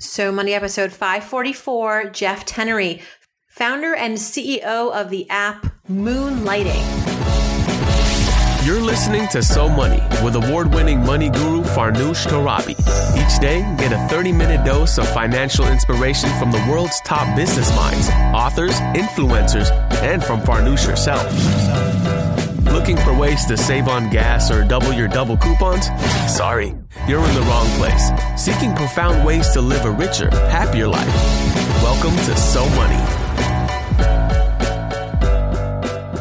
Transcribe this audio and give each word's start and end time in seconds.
So 0.00 0.30
Money 0.30 0.54
episode 0.54 0.92
544, 0.92 2.10
Jeff 2.10 2.46
Tennery, 2.46 3.02
founder 3.48 3.96
and 3.96 4.16
CEO 4.16 4.92
of 4.92 5.10
the 5.10 5.28
app 5.28 5.66
Moonlighting. 5.90 6.84
You're 8.64 8.80
listening 8.80 9.26
to 9.28 9.42
So 9.42 9.68
Money 9.68 10.00
with 10.22 10.36
award 10.36 10.72
winning 10.72 11.04
money 11.04 11.30
guru 11.30 11.62
Farnoosh 11.62 12.28
Torabi. 12.28 12.78
Each 13.16 13.40
day, 13.40 13.62
get 13.76 13.92
a 13.92 14.08
30 14.08 14.30
minute 14.30 14.64
dose 14.64 14.98
of 14.98 15.08
financial 15.08 15.66
inspiration 15.66 16.30
from 16.38 16.52
the 16.52 16.64
world's 16.70 17.00
top 17.00 17.34
business 17.34 17.74
minds, 17.74 18.08
authors, 18.32 18.74
influencers, 18.94 19.70
and 20.02 20.22
from 20.22 20.40
Farnoosh 20.42 20.86
herself. 20.86 21.26
Looking 22.78 22.96
for 22.98 23.12
ways 23.12 23.44
to 23.46 23.56
save 23.56 23.88
on 23.88 24.08
gas 24.08 24.52
or 24.52 24.62
double 24.62 24.92
your 24.92 25.08
double 25.08 25.36
coupons? 25.36 25.86
Sorry, 26.32 26.76
you're 27.08 27.26
in 27.26 27.34
the 27.34 27.40
wrong 27.40 27.66
place. 27.70 28.12
Seeking 28.40 28.72
profound 28.76 29.26
ways 29.26 29.50
to 29.54 29.60
live 29.60 29.84
a 29.84 29.90
richer, 29.90 30.30
happier 30.30 30.86
life. 30.86 31.12
Welcome 31.82 32.14
to 32.14 32.36
So 32.36 32.64
Money. 32.76 33.02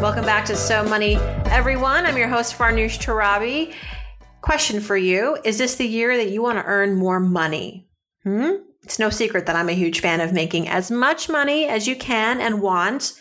Welcome 0.01 0.25
back 0.25 0.45
to 0.45 0.55
So 0.55 0.83
Money, 0.83 1.17
everyone. 1.45 2.07
I'm 2.07 2.17
your 2.17 2.27
host, 2.27 2.57
Farnoosh 2.57 2.97
Torabi. 2.97 3.75
Question 4.41 4.81
for 4.81 4.97
you 4.97 5.37
Is 5.43 5.59
this 5.59 5.75
the 5.75 5.87
year 5.87 6.17
that 6.17 6.31
you 6.31 6.41
want 6.41 6.57
to 6.57 6.65
earn 6.65 6.95
more 6.95 7.19
money? 7.19 7.87
Hmm? 8.23 8.53
It's 8.81 8.97
no 8.97 9.11
secret 9.11 9.45
that 9.45 9.55
I'm 9.55 9.69
a 9.69 9.73
huge 9.73 9.99
fan 9.99 10.21
of 10.21 10.33
making 10.33 10.67
as 10.69 10.89
much 10.89 11.29
money 11.29 11.67
as 11.67 11.87
you 11.87 11.95
can 11.95 12.41
and 12.41 12.63
want. 12.63 13.13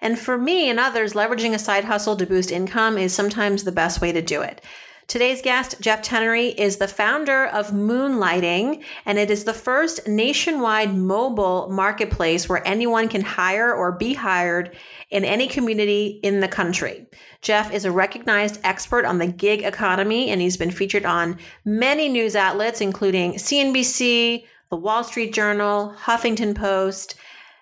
And 0.00 0.18
for 0.18 0.38
me 0.38 0.70
and 0.70 0.78
others, 0.78 1.14
leveraging 1.14 1.54
a 1.54 1.58
side 1.58 1.84
hustle 1.84 2.16
to 2.16 2.26
boost 2.26 2.50
income 2.50 2.98
is 2.98 3.14
sometimes 3.14 3.64
the 3.64 3.72
best 3.72 4.00
way 4.00 4.12
to 4.12 4.22
do 4.22 4.42
it. 4.42 4.62
Today's 5.08 5.40
guest, 5.40 5.80
Jeff 5.80 6.02
Tennery, 6.02 6.52
is 6.58 6.78
the 6.78 6.88
founder 6.88 7.46
of 7.46 7.70
Moonlighting, 7.70 8.82
and 9.04 9.18
it 9.20 9.30
is 9.30 9.44
the 9.44 9.54
first 9.54 10.08
nationwide 10.08 10.96
mobile 10.96 11.68
marketplace 11.70 12.48
where 12.48 12.66
anyone 12.66 13.06
can 13.08 13.20
hire 13.20 13.72
or 13.72 13.92
be 13.92 14.14
hired 14.14 14.76
in 15.10 15.24
any 15.24 15.46
community 15.46 16.18
in 16.24 16.40
the 16.40 16.48
country. 16.48 17.06
Jeff 17.40 17.72
is 17.72 17.84
a 17.84 17.92
recognized 17.92 18.58
expert 18.64 19.04
on 19.04 19.18
the 19.18 19.28
gig 19.28 19.62
economy, 19.62 20.30
and 20.30 20.40
he's 20.40 20.56
been 20.56 20.72
featured 20.72 21.06
on 21.06 21.38
many 21.64 22.08
news 22.08 22.34
outlets, 22.34 22.80
including 22.80 23.34
CNBC, 23.34 24.44
The 24.70 24.76
Wall 24.76 25.04
Street 25.04 25.32
Journal, 25.32 25.94
Huffington 25.96 26.56
Post, 26.56 27.14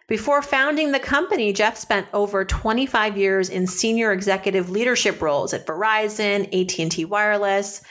before 0.06 0.42
founding 0.42 0.92
the 0.92 0.98
company, 0.98 1.52
Jeff 1.52 1.76
spent 1.76 2.06
over 2.12 2.44
25 2.44 3.16
years 3.16 3.48
in 3.48 3.66
senior 3.66 4.12
executive 4.12 4.70
leadership 4.70 5.22
roles 5.22 5.54
at 5.54 5.66
Verizon, 5.66 6.46
AT&T 6.48 7.04
Wireless, 7.06 7.82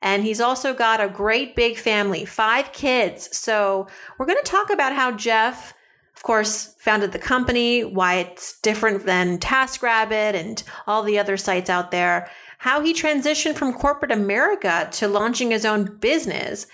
and 0.00 0.22
he's 0.22 0.40
also 0.40 0.72
got 0.72 1.00
a 1.00 1.08
great 1.08 1.56
big 1.56 1.76
family, 1.76 2.24
five 2.24 2.72
kids. 2.72 3.36
So, 3.36 3.88
we're 4.16 4.26
going 4.26 4.38
to 4.42 4.50
talk 4.50 4.70
about 4.70 4.94
how 4.94 5.12
Jeff 5.12 5.74
of 6.18 6.24
course, 6.24 6.74
founded 6.80 7.12
the 7.12 7.18
company, 7.20 7.84
why 7.84 8.16
it's 8.16 8.58
different 8.62 9.06
than 9.06 9.38
TaskRabbit 9.38 10.34
and 10.34 10.60
all 10.88 11.04
the 11.04 11.16
other 11.16 11.36
sites 11.36 11.70
out 11.70 11.92
there, 11.92 12.28
how 12.58 12.80
he 12.80 12.92
transitioned 12.92 13.54
from 13.54 13.72
corporate 13.72 14.10
America 14.10 14.88
to 14.90 15.06
launching 15.06 15.52
his 15.52 15.64
own 15.64 15.96
business, 15.98 16.66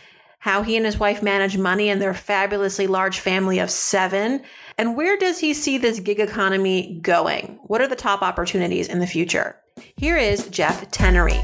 how 0.44 0.60
he 0.60 0.76
and 0.76 0.84
his 0.84 1.00
wife 1.00 1.22
manage 1.22 1.56
money 1.56 1.88
and 1.88 2.02
their 2.02 2.12
fabulously 2.12 2.86
large 2.86 3.18
family 3.18 3.58
of 3.58 3.70
seven, 3.70 4.42
and 4.76 4.94
where 4.94 5.16
does 5.16 5.38
he 5.38 5.54
see 5.54 5.78
this 5.78 5.98
gig 6.00 6.20
economy 6.20 6.98
going? 7.00 7.58
What 7.62 7.80
are 7.80 7.88
the 7.88 7.96
top 7.96 8.20
opportunities 8.20 8.86
in 8.86 8.98
the 8.98 9.06
future? 9.06 9.56
Here 9.96 10.18
is 10.18 10.46
Jeff 10.48 10.90
Tennery. 10.90 11.40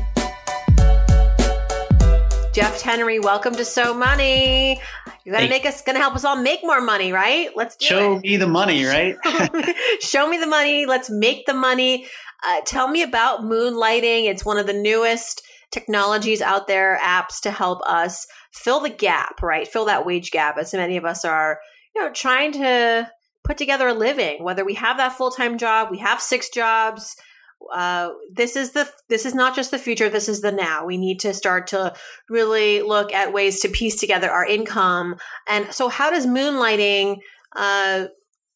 Jeff 2.52 2.78
Tennery, 2.78 3.24
welcome 3.24 3.54
to 3.54 3.64
So 3.64 3.94
Money. 3.94 4.78
You're 5.24 5.32
gonna 5.32 5.46
hey. 5.46 5.48
make 5.48 5.64
us, 5.64 5.80
gonna 5.80 5.98
help 5.98 6.14
us 6.14 6.26
all 6.26 6.36
make 6.36 6.60
more 6.62 6.82
money, 6.82 7.10
right? 7.10 7.48
Let's 7.56 7.82
show 7.82 8.16
it. 8.16 8.20
me 8.20 8.36
the 8.36 8.48
money, 8.48 8.84
right? 8.84 9.16
show 10.00 10.28
me 10.28 10.36
the 10.36 10.46
money. 10.46 10.84
Let's 10.84 11.08
make 11.08 11.46
the 11.46 11.54
money. 11.54 12.06
Uh, 12.46 12.60
tell 12.66 12.88
me 12.88 13.00
about 13.00 13.40
moonlighting. 13.44 14.28
It's 14.28 14.44
one 14.44 14.58
of 14.58 14.66
the 14.66 14.74
newest 14.74 15.42
technologies 15.70 16.42
out 16.42 16.66
there, 16.66 16.98
apps 17.02 17.40
to 17.40 17.50
help 17.50 17.80
us 17.86 18.26
fill 18.52 18.80
the 18.80 18.90
gap, 18.90 19.42
right? 19.42 19.66
Fill 19.66 19.86
that 19.86 20.06
wage 20.06 20.30
gap, 20.30 20.58
as 20.58 20.72
many 20.72 20.96
of 20.96 21.04
us 21.04 21.24
are, 21.24 21.60
you 21.94 22.02
know, 22.02 22.12
trying 22.12 22.52
to 22.52 23.10
put 23.44 23.58
together 23.58 23.88
a 23.88 23.94
living, 23.94 24.42
whether 24.44 24.64
we 24.64 24.74
have 24.74 24.96
that 24.98 25.12
full 25.12 25.30
time 25.30 25.58
job, 25.58 25.88
we 25.90 25.98
have 25.98 26.20
six 26.20 26.48
jobs. 26.48 27.16
Uh, 27.72 28.10
this 28.32 28.56
is 28.56 28.72
the 28.72 28.88
this 29.08 29.26
is 29.26 29.34
not 29.34 29.54
just 29.54 29.70
the 29.70 29.78
future. 29.78 30.08
This 30.08 30.28
is 30.28 30.40
the 30.40 30.52
now. 30.52 30.86
We 30.86 30.96
need 30.96 31.20
to 31.20 31.34
start 31.34 31.66
to 31.68 31.92
really 32.28 32.80
look 32.80 33.12
at 33.12 33.32
ways 33.32 33.60
to 33.60 33.68
piece 33.68 34.00
together 34.00 34.30
our 34.30 34.46
income. 34.46 35.16
And 35.46 35.72
so, 35.72 35.88
how 35.88 36.10
does 36.10 36.26
moonlighting? 36.26 37.18
Uh, 37.54 38.06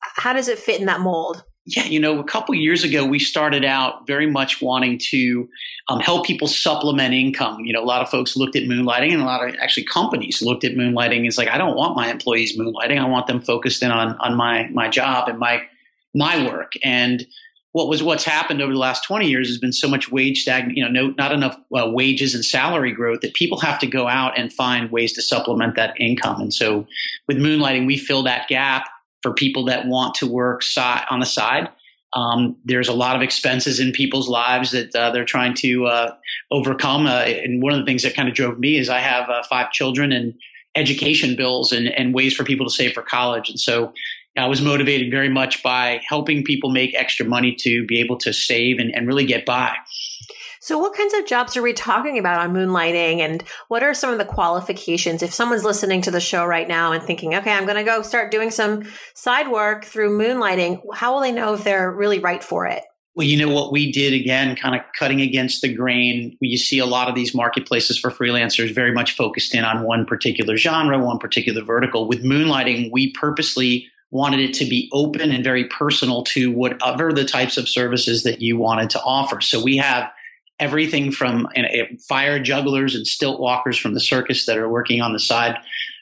how 0.00 0.33
does 0.33 0.49
it 0.49 0.59
fit 0.59 0.81
in 0.81 0.87
that 0.87 1.00
mold? 1.00 1.44
Yeah, 1.66 1.84
you 1.84 1.98
know, 1.98 2.19
a 2.19 2.25
couple 2.25 2.54
years 2.54 2.84
ago, 2.84 3.06
we 3.06 3.19
started 3.19 3.64
out 3.64 4.06
very 4.06 4.30
much 4.30 4.60
wanting 4.60 4.98
to 5.10 5.48
um, 5.88 5.98
help 5.98 6.26
people 6.26 6.47
supplement 6.47 7.14
income. 7.14 7.60
You 7.60 7.72
know, 7.72 7.82
a 7.82 7.86
lot 7.86 8.02
of 8.02 8.10
folks 8.10 8.36
looked 8.36 8.54
at 8.54 8.64
moonlighting, 8.64 9.12
and 9.12 9.22
a 9.22 9.25
lot 9.25 9.48
of 9.48 9.54
actually 9.56 9.84
companies 9.84 10.42
looked 10.42 10.64
at 10.64 10.72
moonlighting 10.72 11.26
as 11.26 11.38
like, 11.38 11.48
I 11.48 11.56
don't 11.56 11.74
want 11.74 11.97
my 11.97 12.10
employees 12.10 12.58
moonlighting. 12.58 12.98
I 12.98 13.08
want 13.08 13.28
them 13.28 13.41
focused 13.41 13.82
in 13.82 13.91
on 13.91 14.14
on 14.19 14.36
my 14.36 14.69
my 14.74 14.88
job 14.88 15.28
and 15.28 15.38
my 15.38 15.62
my 16.14 16.47
work. 16.47 16.74
And 16.82 17.26
what 17.72 17.88
was 17.88 18.03
what's 18.03 18.24
happened 18.24 18.62
over 18.62 18.72
the 18.72 18.78
last 18.78 19.03
20 19.04 19.26
years 19.26 19.48
has 19.48 19.58
been 19.58 19.72
so 19.72 19.88
much 19.88 20.12
wage 20.12 20.42
stagnant, 20.42 20.76
you 20.76 20.84
know, 20.84 20.91
no, 20.91 21.14
not 21.16 21.32
enough 21.32 21.58
uh, 21.76 21.91
wages 21.91 22.34
and 22.34 22.44
salary 22.44 22.92
growth 22.92 23.20
that 23.22 23.34
people 23.34 23.58
have 23.58 23.80
to 23.80 23.86
go 23.86 24.06
out 24.06 24.38
and 24.38 24.53
find 24.53 24.92
ways 24.92 25.12
to 25.14 25.22
supplement 25.22 25.74
that 25.74 25.98
income. 25.98 26.41
And 26.41 26.54
so 26.54 26.86
with 27.26 27.38
moonlighting, 27.38 27.84
we 27.86 27.97
fill 27.98 28.22
that 28.22 28.47
gap 28.48 28.88
for 29.24 29.32
people 29.32 29.64
that 29.64 29.86
want 29.86 30.14
to 30.16 30.26
work 30.26 30.62
on 31.10 31.18
the 31.18 31.24
side. 31.24 31.70
Um, 32.12 32.56
there's 32.62 32.88
a 32.88 32.92
lot 32.92 33.16
of 33.16 33.22
expenses 33.22 33.80
in 33.80 33.90
people's 33.90 34.28
lives 34.28 34.72
that 34.72 34.94
uh, 34.94 35.10
they're 35.12 35.24
trying 35.24 35.54
to 35.54 35.86
uh, 35.86 36.14
overcome. 36.50 37.06
Uh, 37.06 37.22
and 37.22 37.62
one 37.62 37.72
of 37.72 37.78
the 37.78 37.86
things 37.86 38.02
that 38.02 38.14
kind 38.14 38.28
of 38.28 38.34
drove 38.34 38.58
me 38.58 38.76
is 38.76 38.90
I 38.90 39.00
have 39.00 39.30
uh, 39.30 39.42
five 39.44 39.72
children 39.72 40.12
and 40.12 40.34
education 40.74 41.36
bills 41.36 41.72
and, 41.72 41.88
and 41.88 42.12
ways 42.12 42.34
for 42.34 42.44
people 42.44 42.66
to 42.66 42.70
save 42.70 42.92
for 42.92 43.00
college. 43.00 43.48
And 43.48 43.58
so 43.58 43.94
I 44.36 44.46
was 44.46 44.60
motivated 44.60 45.10
very 45.10 45.30
much 45.30 45.62
by 45.62 46.02
helping 46.06 46.44
people 46.44 46.68
make 46.68 46.94
extra 46.94 47.24
money 47.24 47.56
to 47.60 47.86
be 47.86 47.98
able 48.00 48.18
to 48.18 48.32
save 48.34 48.78
and, 48.78 48.94
and 48.94 49.06
really 49.06 49.24
get 49.24 49.46
by. 49.46 49.74
So, 50.64 50.78
what 50.78 50.97
kinds 50.97 51.12
of 51.12 51.26
jobs 51.26 51.58
are 51.58 51.62
we 51.62 51.75
talking 51.75 52.19
about 52.19 52.41
on 52.41 52.54
moonlighting, 52.54 53.19
and 53.19 53.44
what 53.69 53.82
are 53.82 53.92
some 53.92 54.10
of 54.12 54.16
the 54.16 54.25
qualifications? 54.25 55.22
If 55.22 55.34
someone's 55.34 55.62
listening 55.62 56.00
to 56.00 56.10
the 56.10 56.20
show 56.20 56.47
right 56.47 56.66
now 56.66 56.92
and 56.92 57.02
thinking, 57.02 57.34
okay, 57.34 57.52
I'm 57.52 57.66
going 57.66 57.76
to 57.76 57.84
go 57.84 58.00
start 58.00 58.30
doing 58.30 58.50
some 58.50 58.84
side 59.14 59.50
work 59.50 59.84
through 59.84 60.19
moonlighting, 60.19 60.80
how 60.94 61.12
will 61.12 61.20
they 61.20 61.32
know 61.32 61.53
if 61.53 61.64
they're 61.64 61.92
really 61.92 62.19
right 62.19 62.42
for 62.42 62.66
it? 62.66 62.82
Well, 63.14 63.26
you 63.26 63.36
know 63.36 63.53
what 63.53 63.72
we 63.72 63.92
did 63.92 64.14
again, 64.14 64.56
kind 64.56 64.74
of 64.74 64.80
cutting 64.98 65.20
against 65.20 65.60
the 65.60 65.70
grain. 65.70 66.34
You 66.41 66.56
see 66.56 66.78
a 66.78 66.86
lot 66.86 67.10
of 67.10 67.14
these 67.14 67.34
marketplaces 67.34 67.98
for 67.98 68.10
freelancers 68.10 68.74
very 68.74 68.92
much 68.92 69.14
focused 69.14 69.54
in 69.54 69.66
on 69.66 69.82
one 69.82 70.06
particular 70.06 70.56
genre, 70.56 70.98
one 70.98 71.19
particular 71.19 71.62
vertical. 71.62 72.08
With 72.08 72.24
moonlighting, 72.24 72.88
we 72.91 73.12
purposely 73.12 73.86
wanted 74.10 74.41
it 74.41 74.54
to 74.54 74.64
be 74.64 74.88
open 74.94 75.30
and 75.30 75.44
very 75.44 75.64
personal 75.64 76.22
to 76.22 76.50
whatever 76.53 77.12
the 77.12 77.26
types 77.26 77.58
of 77.58 77.69
services 77.69 78.22
that 78.22 78.41
you 78.41 78.56
wanted 78.56 78.88
to 78.88 79.03
offer. 79.03 79.42
So 79.42 79.62
we 79.62 79.76
have 79.76 80.10
everything 80.60 81.10
from 81.10 81.48
fire 82.09 82.38
jugglers 82.38 82.94
and 82.94 83.06
stilt 83.06 83.41
walkers 83.41 83.76
from 83.76 83.94
the 83.94 84.00
circus 84.00 84.47
that 84.47 84.56
are 84.56 84.69
working 84.69 85.00
on 85.00 85.12
the 85.12 85.19
side 85.19 85.56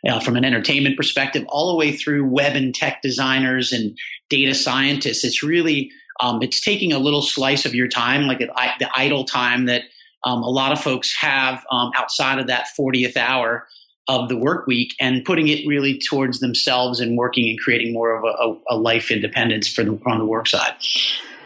uh, 0.09 0.21
from 0.21 0.37
an 0.37 0.45
entertainment 0.45 0.97
perspective, 0.97 1.45
all 1.49 1.71
the 1.71 1.77
way 1.77 1.97
through 1.97 2.27
web 2.27 2.55
and 2.55 2.75
tech 2.75 3.01
designers 3.03 3.73
and 3.73 3.97
data 4.29 4.55
scientists. 4.55 5.25
It's 5.25 5.43
really 5.43 5.91
um, 6.21 6.43
it's 6.43 6.61
taking 6.61 6.93
a 6.93 6.99
little 6.99 7.23
slice 7.23 7.65
of 7.65 7.75
your 7.75 7.89
time, 7.89 8.27
like 8.27 8.39
the 8.39 8.91
idle 8.95 9.25
time 9.25 9.67
that 9.67 9.83
um, 10.25 10.43
a 10.43 10.49
lot 10.49 10.73
of 10.73 10.81
folks 10.81 11.15
have 11.17 11.65
um, 11.71 11.91
outside 11.97 12.39
of 12.39 12.47
that 12.47 12.69
40th 12.79 13.17
hour 13.17 13.67
of 14.09 14.29
the 14.29 14.37
work 14.37 14.67
week 14.67 14.95
and 15.01 15.25
putting 15.25 15.49
it 15.49 15.67
really 15.67 15.99
towards 15.99 16.41
themselves 16.41 17.01
and 17.01 17.17
working 17.17 17.49
and 17.49 17.59
creating 17.59 17.93
more 17.93 18.15
of 18.15 18.25
a, 18.25 18.75
a 18.75 18.77
life 18.77 19.11
independence 19.11 19.69
for 19.69 19.85
the, 19.85 19.99
on 20.07 20.19
the 20.19 20.25
work 20.25 20.47
side. 20.47 20.75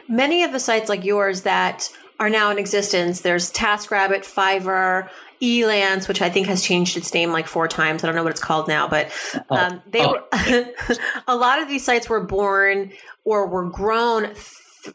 Many 0.09 0.43
of 0.43 0.53
the 0.53 0.61
sites 0.61 0.89
like 0.89 1.05
yours 1.05 1.43
that 1.43 1.91
are 2.19 2.31
now 2.31 2.51
in 2.51 2.59
existence, 2.59 3.21
there's 3.21 3.53
TaskRabbit, 3.53 4.21
Fiverr, 4.21 5.09
Elance, 5.41 6.09
which 6.09 6.23
I 6.23 6.31
think 6.31 6.47
has 6.47 6.63
changed 6.63 6.97
its 6.97 7.13
name 7.13 7.31
like 7.31 7.47
four 7.47 7.69
times. 7.69 8.03
I 8.03 8.07
don't 8.07 8.17
know 8.17 8.23
what 8.23 8.33
it's 8.33 8.41
called 8.41 8.69
now, 8.69 8.89
but 8.89 9.11
oh. 9.51 9.57
um, 9.57 9.83
they 9.91 10.05
oh. 10.05 10.13
were 10.13 10.75
a 11.29 11.37
lot 11.37 11.61
of 11.61 11.69
these 11.69 11.85
sites 11.85 12.09
were 12.09 12.21
born 12.21 12.93
or 13.25 13.47
were 13.47 13.69
grown 13.69 14.35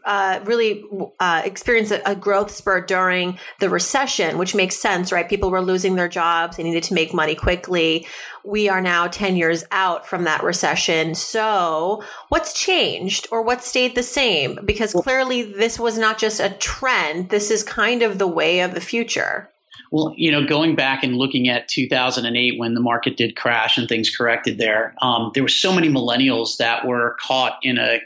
uh, 0.03 0.39
really 0.43 0.83
uh, 1.19 1.41
experienced 1.45 1.91
a, 1.91 2.11
a, 2.11 2.15
growth 2.15 2.51
spurt 2.51 2.87
during 2.87 3.37
the 3.59 3.69
recession, 3.69 4.37
which 4.37 4.55
makes 4.55 4.77
sense, 4.77 5.11
right? 5.11 5.27
People 5.27 5.51
were 5.51 5.61
losing 5.61 5.95
their 5.95 6.07
jobs; 6.07 6.57
they 6.57 6.63
needed 6.63 6.83
to 6.83 6.93
make 6.93 7.13
money 7.13 7.35
quickly. 7.35 8.05
We 8.43 8.69
are 8.69 8.81
now 8.81 9.07
ten 9.07 9.35
years 9.35 9.63
out 9.71 10.07
from 10.07 10.23
that 10.23 10.43
recession. 10.43 11.15
So, 11.15 12.03
what's 12.29 12.53
changed, 12.53 13.27
or 13.31 13.41
what 13.41 13.63
stayed 13.63 13.95
the 13.95 14.03
same? 14.03 14.59
Because 14.65 14.93
clearly, 14.93 15.43
this 15.43 15.79
was 15.79 15.97
not 15.97 16.17
just 16.17 16.39
a 16.39 16.49
trend; 16.49 17.29
this 17.29 17.51
is 17.51 17.63
kind 17.63 18.01
of 18.01 18.17
the 18.17 18.27
way 18.27 18.61
of 18.61 18.73
the 18.73 18.81
future. 18.81 19.51
Well, 19.91 20.13
you 20.15 20.31
know, 20.31 20.45
going 20.45 20.75
back 20.75 21.03
and 21.03 21.17
looking 21.17 21.49
at 21.49 21.67
2008 21.67 22.57
when 22.57 22.73
the 22.73 22.79
market 22.79 23.17
did 23.17 23.35
crash 23.35 23.77
and 23.77 23.89
things 23.89 24.09
corrected 24.09 24.57
there, 24.57 24.95
um, 25.01 25.31
there 25.33 25.43
were 25.43 25.49
so 25.49 25.73
many 25.73 25.89
millennials 25.89 26.57
that 26.57 26.87
were 26.87 27.17
caught 27.19 27.59
in 27.61 27.77
a 27.77 27.99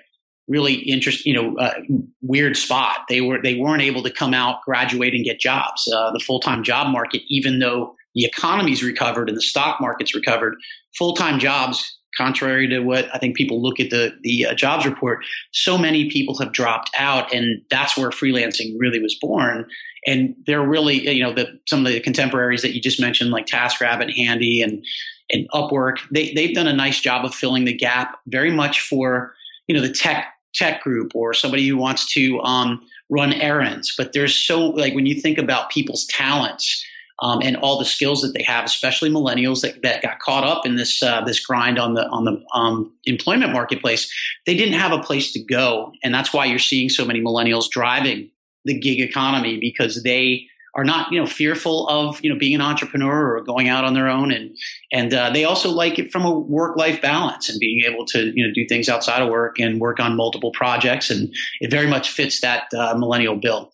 really 0.47 0.73
interest, 0.73 1.25
you 1.25 1.33
know, 1.33 1.57
uh, 1.57 1.73
weird 2.21 2.55
spot. 2.57 2.99
They 3.09 3.21
were 3.21 3.41
they 3.41 3.55
weren't 3.55 3.81
able 3.81 4.03
to 4.03 4.11
come 4.11 4.33
out, 4.33 4.61
graduate, 4.63 5.13
and 5.13 5.25
get 5.25 5.39
jobs. 5.39 5.91
Uh, 5.91 6.11
the 6.11 6.19
full 6.19 6.39
time 6.39 6.63
job 6.63 6.91
market, 6.91 7.21
even 7.27 7.59
though 7.59 7.95
the 8.13 8.25
economy's 8.25 8.83
recovered 8.83 9.27
and 9.27 9.37
the 9.37 9.41
stock 9.41 9.81
market's 9.81 10.15
recovered, 10.15 10.55
full 10.97 11.13
time 11.13 11.39
jobs, 11.39 11.97
contrary 12.17 12.67
to 12.67 12.79
what 12.79 13.07
I 13.13 13.17
think 13.17 13.35
people 13.35 13.61
look 13.61 13.79
at 13.79 13.89
the 13.89 14.15
the 14.21 14.47
uh, 14.47 14.53
jobs 14.53 14.85
report, 14.85 15.25
so 15.51 15.77
many 15.77 16.09
people 16.09 16.37
have 16.39 16.51
dropped 16.51 16.91
out, 16.97 17.33
and 17.33 17.61
that's 17.69 17.97
where 17.97 18.09
freelancing 18.09 18.75
really 18.77 19.01
was 19.01 19.17
born. 19.19 19.65
And 20.07 20.35
they're 20.45 20.61
really, 20.61 21.09
you 21.09 21.23
know, 21.23 21.33
the, 21.33 21.59
some 21.67 21.83
of 21.83 21.91
the 21.91 21.99
contemporaries 21.99 22.61
that 22.61 22.75
you 22.75 22.81
just 22.81 23.01
mentioned, 23.01 23.31
like 23.31 23.47
TaskRabbit, 23.47 24.15
Handy, 24.15 24.61
and 24.61 24.85
and 25.31 25.49
Upwork, 25.53 25.97
they 26.11 26.33
they've 26.33 26.53
done 26.53 26.67
a 26.67 26.73
nice 26.73 26.99
job 26.99 27.25
of 27.25 27.33
filling 27.33 27.65
the 27.65 27.73
gap, 27.73 28.19
very 28.27 28.51
much 28.51 28.81
for 28.81 29.33
you 29.67 29.75
know 29.75 29.81
the 29.81 29.91
tech 29.91 30.34
tech 30.55 30.81
group 30.81 31.11
or 31.15 31.33
somebody 31.33 31.67
who 31.67 31.77
wants 31.77 32.11
to 32.13 32.39
um, 32.41 32.81
run 33.09 33.33
errands. 33.33 33.93
But 33.97 34.13
there's 34.13 34.35
so 34.35 34.67
like 34.67 34.93
when 34.93 35.05
you 35.05 35.19
think 35.19 35.37
about 35.37 35.69
people's 35.69 36.05
talents 36.05 36.85
um, 37.21 37.39
and 37.41 37.55
all 37.57 37.79
the 37.79 37.85
skills 37.85 38.21
that 38.21 38.33
they 38.33 38.43
have, 38.43 38.65
especially 38.65 39.09
millennials 39.09 39.61
that, 39.61 39.81
that 39.83 40.01
got 40.01 40.19
caught 40.19 40.43
up 40.43 40.65
in 40.65 40.75
this 40.75 41.01
uh, 41.01 41.21
this 41.21 41.39
grind 41.39 41.79
on 41.79 41.93
the 41.93 42.07
on 42.07 42.25
the 42.25 42.43
um, 42.53 42.93
employment 43.05 43.53
marketplace, 43.53 44.11
they 44.45 44.55
didn't 44.55 44.79
have 44.79 44.91
a 44.91 45.01
place 45.01 45.31
to 45.33 45.43
go, 45.43 45.91
and 46.03 46.13
that's 46.13 46.33
why 46.33 46.45
you're 46.45 46.59
seeing 46.59 46.89
so 46.89 47.05
many 47.05 47.21
millennials 47.21 47.69
driving 47.69 48.29
the 48.65 48.77
gig 48.77 48.99
economy 48.99 49.57
because 49.59 50.03
they 50.03 50.47
are 50.75 50.83
not 50.83 51.11
you 51.11 51.19
know 51.19 51.25
fearful 51.25 51.87
of 51.87 52.19
you 52.21 52.29
know 52.29 52.37
being 52.37 52.55
an 52.55 52.61
entrepreneur 52.61 53.35
or 53.35 53.43
going 53.43 53.69
out 53.69 53.83
on 53.85 53.93
their 53.93 54.09
own. 54.09 54.31
And 54.31 54.55
and 54.91 55.13
uh, 55.13 55.29
they 55.31 55.45
also 55.45 55.71
like 55.71 55.97
it 55.97 56.11
from 56.11 56.25
a 56.25 56.37
work 56.37 56.77
life 56.77 57.01
balance 57.01 57.49
and 57.49 57.59
being 57.59 57.81
able 57.85 58.05
to 58.07 58.31
you 58.35 58.45
know 58.45 58.53
do 58.53 58.65
things 58.67 58.89
outside 58.89 59.21
of 59.21 59.29
work 59.29 59.59
and 59.59 59.79
work 59.79 59.99
on 59.99 60.15
multiple 60.15 60.51
projects. 60.51 61.09
And 61.09 61.33
it 61.61 61.71
very 61.71 61.87
much 61.87 62.11
fits 62.11 62.41
that 62.41 62.65
uh, 62.73 62.95
millennial 62.97 63.35
bill. 63.35 63.71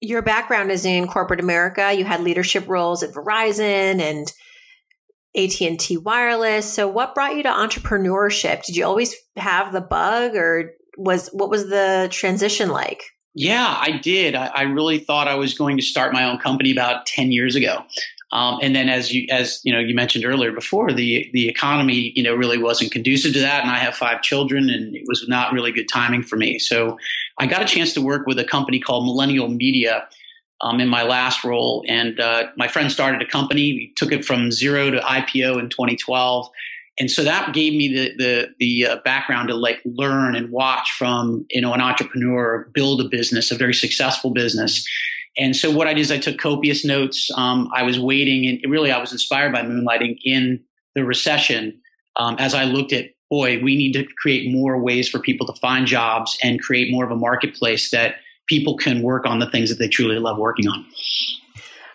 Your 0.00 0.20
background 0.20 0.70
is 0.70 0.84
in 0.84 1.06
corporate 1.06 1.40
america. 1.40 1.92
You 1.92 2.04
had 2.04 2.20
leadership 2.20 2.68
roles 2.68 3.02
at 3.02 3.14
verizon 3.14 4.00
and 4.00 4.32
AT&T 5.36 5.98
wireless. 5.98 6.72
So 6.72 6.88
what 6.88 7.14
brought 7.14 7.36
you 7.36 7.42
to 7.42 7.50
entrepreneurship? 7.50 8.64
Did 8.64 8.76
you 8.76 8.86
always 8.86 9.14
have 9.36 9.72
the 9.72 9.82
bug 9.82 10.34
or 10.34 10.72
was 10.96 11.28
what 11.28 11.50
was 11.50 11.68
the 11.68 12.08
transition 12.10 12.70
like 12.70 13.02
yeah, 13.36 13.76
I 13.78 13.92
did. 13.98 14.34
I, 14.34 14.46
I, 14.46 14.62
really 14.62 14.98
thought 14.98 15.28
I 15.28 15.34
was 15.34 15.52
going 15.52 15.76
to 15.76 15.82
start 15.82 16.14
my 16.14 16.24
own 16.24 16.38
company 16.38 16.72
about 16.72 17.04
ten 17.04 17.30
years 17.30 17.54
ago, 17.54 17.84
um, 18.32 18.58
and 18.62 18.74
then 18.74 18.88
as 18.88 19.12
you 19.12 19.26
as 19.30 19.60
you 19.62 19.74
know 19.74 19.78
you 19.78 19.94
mentioned 19.94 20.24
earlier 20.24 20.52
before 20.52 20.90
the 20.90 21.28
the 21.34 21.46
economy 21.46 22.14
you 22.16 22.22
know 22.22 22.34
really 22.34 22.56
wasn't 22.56 22.92
conducive 22.92 23.34
to 23.34 23.40
that, 23.40 23.60
and 23.60 23.70
I 23.70 23.76
have 23.76 23.94
five 23.94 24.22
children, 24.22 24.70
and 24.70 24.96
it 24.96 25.04
was 25.06 25.28
not 25.28 25.52
really 25.52 25.70
good 25.70 25.86
timing 25.86 26.22
for 26.22 26.36
me. 26.36 26.58
So 26.58 26.98
I 27.38 27.46
got 27.46 27.60
a 27.60 27.66
chance 27.66 27.92
to 27.92 28.00
work 28.00 28.26
with 28.26 28.38
a 28.38 28.44
company 28.44 28.80
called 28.80 29.04
Millennial 29.04 29.48
Media. 29.48 30.08
Um, 30.62 30.80
in 30.80 30.88
my 30.88 31.02
last 31.02 31.44
role, 31.44 31.84
and 31.86 32.18
uh, 32.18 32.44
my 32.56 32.66
friend 32.66 32.90
started 32.90 33.20
a 33.20 33.26
company. 33.26 33.74
We 33.74 33.92
took 33.94 34.10
it 34.10 34.24
from 34.24 34.50
zero 34.50 34.90
to 34.90 35.00
IPO 35.00 35.60
in 35.60 35.68
2012, 35.68 36.48
and 36.98 37.10
so 37.10 37.24
that 37.24 37.52
gave 37.54 37.74
me 37.74 37.88
the 37.88 38.14
the 38.16 38.48
the 38.58 38.86
uh, 38.86 38.96
background 39.04 39.48
to 39.48 39.54
like 39.54 39.80
learn 39.84 40.34
and 40.34 40.50
watch 40.50 40.92
from 40.98 41.46
you 41.50 41.60
know 41.60 41.72
an 41.72 41.80
entrepreneur 41.80 42.68
build 42.72 43.00
a 43.00 43.08
business, 43.08 43.50
a 43.50 43.56
very 43.56 43.74
successful 43.74 44.30
business. 44.30 44.86
And 45.38 45.54
so 45.54 45.70
what 45.70 45.86
I 45.86 45.92
did 45.92 46.00
is 46.00 46.10
I 46.10 46.16
took 46.16 46.38
copious 46.38 46.82
notes. 46.82 47.30
Um, 47.36 47.70
I 47.74 47.82
was 47.82 48.00
waiting, 48.00 48.46
and 48.46 48.72
really 48.72 48.90
I 48.90 48.98
was 48.98 49.12
inspired 49.12 49.52
by 49.52 49.62
moonlighting 49.62 50.18
in 50.24 50.64
the 50.94 51.04
recession 51.04 51.78
um, 52.16 52.36
as 52.38 52.54
I 52.54 52.64
looked 52.64 52.92
at 52.92 53.10
boy, 53.30 53.60
we 53.62 53.76
need 53.76 53.92
to 53.92 54.04
create 54.04 54.50
more 54.50 54.78
ways 54.78 55.08
for 55.08 55.18
people 55.18 55.46
to 55.46 55.52
find 55.60 55.86
jobs 55.86 56.38
and 56.42 56.60
create 56.60 56.92
more 56.92 57.04
of 57.04 57.10
a 57.10 57.16
marketplace 57.16 57.90
that 57.90 58.16
people 58.46 58.76
can 58.76 59.02
work 59.02 59.26
on 59.26 59.40
the 59.40 59.50
things 59.50 59.68
that 59.68 59.78
they 59.78 59.88
truly 59.88 60.18
love 60.18 60.38
working 60.38 60.68
on. 60.68 60.86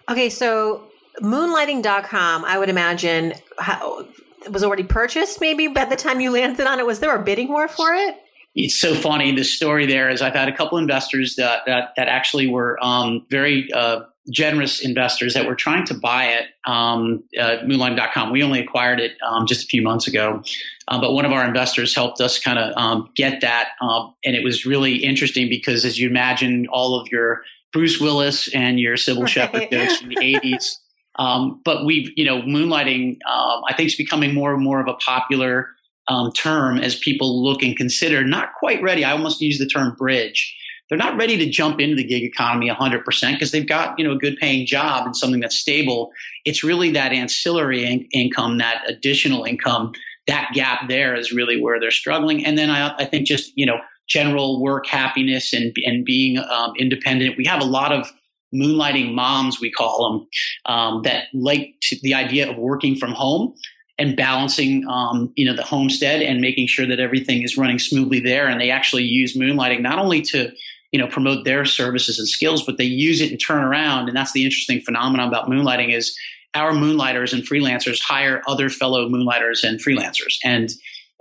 Okay, 0.09 0.29
so 0.29 0.83
moonlighting.com, 1.21 2.43
I 2.43 2.59
would 2.59 2.69
imagine 2.69 3.33
how, 3.59 4.05
was 4.49 4.63
already 4.63 4.83
purchased 4.83 5.41
maybe 5.41 5.67
by 5.67 5.85
the 5.85 5.95
time 5.95 6.19
you 6.19 6.31
landed 6.31 6.67
on 6.67 6.79
it? 6.79 6.85
Was 6.85 6.99
there 6.99 7.15
a 7.15 7.23
bidding 7.23 7.49
war 7.49 7.67
for 7.67 7.93
it? 7.93 8.15
It's 8.53 8.79
so 8.79 8.95
funny. 8.95 9.33
The 9.33 9.43
story 9.43 9.85
there 9.85 10.09
is 10.09 10.21
I've 10.21 10.33
had 10.33 10.49
a 10.49 10.55
couple 10.55 10.77
investors 10.77 11.35
that 11.37 11.61
that, 11.65 11.93
that 11.95 12.07
actually 12.07 12.47
were 12.47 12.77
um, 12.83 13.25
very 13.29 13.71
uh, 13.71 14.01
generous 14.29 14.83
investors 14.83 15.33
that 15.33 15.47
were 15.47 15.55
trying 15.55 15.85
to 15.85 15.93
buy 15.93 16.25
it. 16.25 16.47
Um, 16.65 17.23
uh, 17.39 17.57
Moonlighting.com. 17.63 18.31
We 18.31 18.43
only 18.43 18.59
acquired 18.59 18.99
it 18.99 19.13
um, 19.25 19.47
just 19.47 19.63
a 19.63 19.67
few 19.67 19.81
months 19.81 20.07
ago, 20.07 20.43
uh, 20.89 20.99
but 20.99 21.13
one 21.13 21.25
of 21.25 21.31
our 21.31 21.45
investors 21.45 21.95
helped 21.95 22.19
us 22.19 22.39
kind 22.39 22.59
of 22.59 22.75
um, 22.75 23.09
get 23.15 23.41
that, 23.41 23.69
um, 23.81 24.13
and 24.25 24.35
it 24.35 24.43
was 24.43 24.65
really 24.65 24.97
interesting 24.97 25.47
because, 25.47 25.85
as 25.85 25.97
you 25.97 26.09
imagine, 26.09 26.67
all 26.67 26.99
of 26.99 27.07
your 27.09 27.43
Bruce 27.71 28.01
Willis 28.01 28.53
and 28.53 28.81
your 28.81 28.95
Cybill 28.97 29.21
right. 29.21 29.29
Shepherd 29.29 29.71
jokes 29.71 29.97
from 29.97 30.09
the 30.09 30.15
'80s 30.17 30.75
um, 31.15 31.61
but 31.65 31.85
we've, 31.85 32.09
you 32.15 32.25
know, 32.25 32.41
moonlighting, 32.41 33.17
um, 33.29 33.61
I 33.67 33.73
think 33.75 33.87
is 33.87 33.95
becoming 33.95 34.33
more 34.33 34.53
and 34.53 34.63
more 34.63 34.79
of 34.79 34.87
a 34.87 34.93
popular 34.95 35.67
um, 36.07 36.31
term 36.31 36.77
as 36.77 36.95
people 36.95 37.43
look 37.43 37.61
and 37.61 37.75
consider, 37.75 38.23
not 38.23 38.53
quite 38.53 38.81
ready. 38.81 39.03
I 39.03 39.11
almost 39.11 39.41
use 39.41 39.59
the 39.59 39.67
term 39.67 39.95
bridge. 39.95 40.55
They're 40.89 40.97
not 40.97 41.15
ready 41.15 41.37
to 41.37 41.49
jump 41.49 41.79
into 41.79 41.95
the 41.95 42.03
gig 42.03 42.23
economy 42.23 42.69
100% 42.69 43.33
because 43.33 43.51
they've 43.51 43.67
got, 43.67 43.97
you 43.97 44.03
know, 44.03 44.11
a 44.11 44.17
good 44.17 44.35
paying 44.37 44.65
job 44.65 45.05
and 45.05 45.15
something 45.15 45.39
that's 45.39 45.55
stable. 45.55 46.11
It's 46.43 46.65
really 46.65 46.91
that 46.91 47.13
ancillary 47.13 47.85
in- 47.85 48.07
income, 48.11 48.57
that 48.57 48.83
additional 48.87 49.45
income, 49.45 49.93
that 50.27 50.51
gap 50.53 50.89
there 50.89 51.15
is 51.15 51.31
really 51.31 51.61
where 51.61 51.79
they're 51.79 51.91
struggling. 51.91 52.45
And 52.45 52.57
then 52.57 52.69
I, 52.69 52.93
I 52.97 53.05
think 53.05 53.25
just, 53.25 53.53
you 53.55 53.65
know, 53.65 53.79
general 54.09 54.61
work 54.61 54.85
happiness 54.85 55.53
and, 55.53 55.73
and 55.85 56.03
being 56.03 56.37
um, 56.37 56.73
independent. 56.77 57.37
We 57.37 57.45
have 57.45 57.61
a 57.61 57.65
lot 57.65 57.93
of 57.93 58.11
moonlighting 58.53 59.13
moms, 59.13 59.59
we 59.59 59.71
call 59.71 60.11
them, 60.11 60.73
um, 60.73 61.01
that 61.03 61.25
like 61.33 61.75
the 62.01 62.13
idea 62.13 62.49
of 62.49 62.57
working 62.57 62.95
from 62.95 63.11
home 63.11 63.53
and 63.97 64.15
balancing, 64.15 64.85
um, 64.87 65.31
you 65.35 65.45
know, 65.45 65.55
the 65.55 65.63
homestead 65.63 66.21
and 66.21 66.41
making 66.41 66.67
sure 66.67 66.87
that 66.87 66.99
everything 66.99 67.43
is 67.43 67.57
running 67.57 67.79
smoothly 67.79 68.19
there. 68.19 68.47
And 68.47 68.59
they 68.59 68.71
actually 68.71 69.03
use 69.03 69.37
moonlighting 69.37 69.81
not 69.81 69.99
only 69.99 70.21
to, 70.23 70.51
you 70.91 70.99
know, 70.99 71.07
promote 71.07 71.45
their 71.45 71.65
services 71.65 72.17
and 72.19 72.27
skills, 72.27 72.65
but 72.65 72.77
they 72.77 72.83
use 72.83 73.21
it 73.21 73.31
and 73.31 73.39
turn 73.39 73.63
around. 73.63 74.07
And 74.07 74.17
that's 74.17 74.33
the 74.33 74.43
interesting 74.43 74.81
phenomenon 74.81 75.27
about 75.27 75.47
moonlighting 75.47 75.95
is 75.95 76.17
our 76.53 76.73
moonlighters 76.73 77.31
and 77.31 77.43
freelancers 77.43 78.01
hire 78.01 78.41
other 78.47 78.69
fellow 78.69 79.07
moonlighters 79.07 79.63
and 79.63 79.79
freelancers. 79.79 80.35
And 80.43 80.69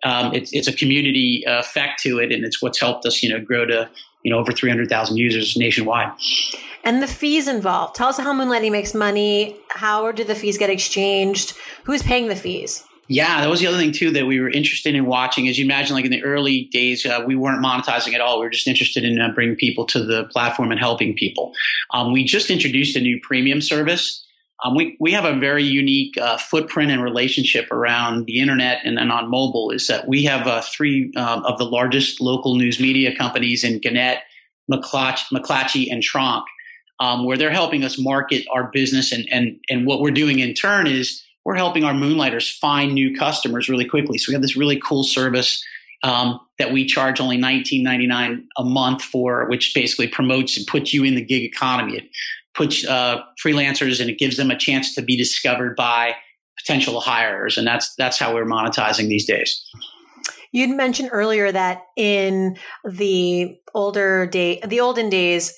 um, 0.02 0.34
it's, 0.34 0.52
it's 0.52 0.66
a 0.66 0.72
community 0.72 1.44
effect 1.46 2.02
to 2.02 2.18
it, 2.18 2.32
and 2.32 2.44
it's 2.44 2.62
what's 2.62 2.80
helped 2.80 3.04
us, 3.06 3.22
you 3.22 3.28
know, 3.28 3.38
grow 3.38 3.66
to 3.66 3.90
you 4.22 4.30
know 4.30 4.38
over 4.38 4.52
300,000 4.52 5.16
users 5.16 5.56
nationwide. 5.56 6.12
And 6.82 7.02
the 7.02 7.06
fees 7.06 7.46
involved. 7.46 7.94
Tell 7.94 8.08
us 8.08 8.18
how 8.18 8.32
Moonlighting 8.32 8.72
makes 8.72 8.94
money. 8.94 9.56
How 9.68 10.12
do 10.12 10.24
the 10.24 10.34
fees 10.34 10.56
get 10.56 10.70
exchanged? 10.70 11.54
Who's 11.84 12.02
paying 12.02 12.28
the 12.28 12.36
fees? 12.36 12.84
Yeah, 13.12 13.40
that 13.40 13.50
was 13.50 13.58
the 13.58 13.66
other 13.66 13.76
thing 13.76 13.90
too 13.90 14.12
that 14.12 14.26
we 14.26 14.38
were 14.38 14.48
interested 14.48 14.94
in 14.94 15.04
watching. 15.04 15.48
As 15.48 15.58
you 15.58 15.64
imagine, 15.64 15.96
like 15.96 16.04
in 16.04 16.12
the 16.12 16.22
early 16.22 16.66
days, 16.66 17.04
uh, 17.04 17.22
we 17.26 17.34
weren't 17.34 17.62
monetizing 17.62 18.14
at 18.14 18.20
all. 18.20 18.38
We 18.38 18.46
were 18.46 18.50
just 18.50 18.68
interested 18.68 19.04
in 19.04 19.20
uh, 19.20 19.32
bringing 19.34 19.56
people 19.56 19.84
to 19.86 20.04
the 20.04 20.24
platform 20.24 20.70
and 20.70 20.78
helping 20.78 21.16
people. 21.16 21.52
Um, 21.92 22.12
we 22.12 22.22
just 22.22 22.50
introduced 22.50 22.96
a 22.96 23.00
new 23.00 23.20
premium 23.20 23.60
service. 23.60 24.24
Um, 24.64 24.74
we 24.74 24.96
we 25.00 25.12
have 25.12 25.24
a 25.24 25.38
very 25.38 25.64
unique 25.64 26.16
uh, 26.18 26.36
footprint 26.36 26.90
and 26.90 27.02
relationship 27.02 27.70
around 27.70 28.26
the 28.26 28.40
internet 28.40 28.80
and 28.84 28.98
then 28.98 29.10
on 29.10 29.30
mobile. 29.30 29.70
Is 29.70 29.86
that 29.86 30.06
we 30.06 30.24
have 30.24 30.46
uh, 30.46 30.62
three 30.62 31.12
um, 31.16 31.44
of 31.44 31.58
the 31.58 31.64
largest 31.64 32.20
local 32.20 32.56
news 32.56 32.78
media 32.78 33.16
companies 33.16 33.64
in 33.64 33.78
Gannett, 33.78 34.18
McClatchy, 34.70 35.90
and 35.90 36.02
Tronc 36.02 36.44
um, 37.00 37.24
where 37.24 37.36
they're 37.36 37.50
helping 37.50 37.82
us 37.82 37.98
market 37.98 38.46
our 38.52 38.70
business. 38.70 39.10
And, 39.10 39.26
and, 39.32 39.58
and 39.68 39.86
what 39.86 40.00
we're 40.00 40.10
doing 40.10 40.38
in 40.38 40.54
turn 40.54 40.86
is 40.86 41.24
we're 41.44 41.56
helping 41.56 41.82
our 41.82 41.94
moonlighters 41.94 42.48
find 42.48 42.92
new 42.92 43.16
customers 43.16 43.68
really 43.68 43.86
quickly. 43.86 44.18
So 44.18 44.30
we 44.30 44.34
have 44.34 44.42
this 44.42 44.56
really 44.56 44.78
cool 44.78 45.02
service 45.02 45.64
um, 46.02 46.38
that 46.58 46.72
we 46.72 46.86
charge 46.86 47.20
only 47.20 47.38
$19.99 47.38 48.44
a 48.58 48.64
month 48.64 49.02
for, 49.02 49.48
which 49.48 49.74
basically 49.74 50.08
promotes 50.08 50.56
and 50.56 50.66
puts 50.66 50.92
you 50.92 51.02
in 51.04 51.14
the 51.14 51.24
gig 51.24 51.42
economy. 51.42 51.96
It 51.96 52.10
puts 52.54 52.86
uh, 52.86 53.20
freelancers 53.44 54.00
and 54.00 54.10
it 54.10 54.18
gives 54.18 54.36
them 54.36 54.50
a 54.50 54.58
chance 54.58 54.94
to 54.94 55.02
be 55.02 55.16
discovered 55.16 55.76
by 55.76 56.14
potential 56.58 57.00
hires, 57.00 57.56
and 57.56 57.66
that's 57.66 57.94
that's 57.96 58.18
how 58.18 58.34
we're 58.34 58.44
monetizing 58.44 59.08
these 59.08 59.26
days. 59.26 59.64
You'd 60.52 60.76
mentioned 60.76 61.10
earlier 61.12 61.52
that 61.52 61.82
in 61.96 62.56
the 62.84 63.56
older 63.72 64.26
day, 64.26 64.60
the 64.66 64.80
olden 64.80 65.08
days, 65.08 65.54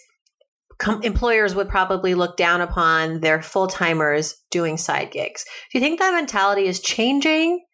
com- 0.78 1.02
employers 1.02 1.54
would 1.54 1.68
probably 1.68 2.14
look 2.14 2.36
down 2.36 2.60
upon 2.60 3.20
their 3.20 3.40
full 3.40 3.68
timers 3.68 4.34
doing 4.50 4.76
side 4.76 5.10
gigs. 5.10 5.44
Do 5.70 5.78
you 5.78 5.80
think 5.80 5.98
that 5.98 6.12
mentality 6.12 6.66
is 6.66 6.78
changing? 6.80 7.64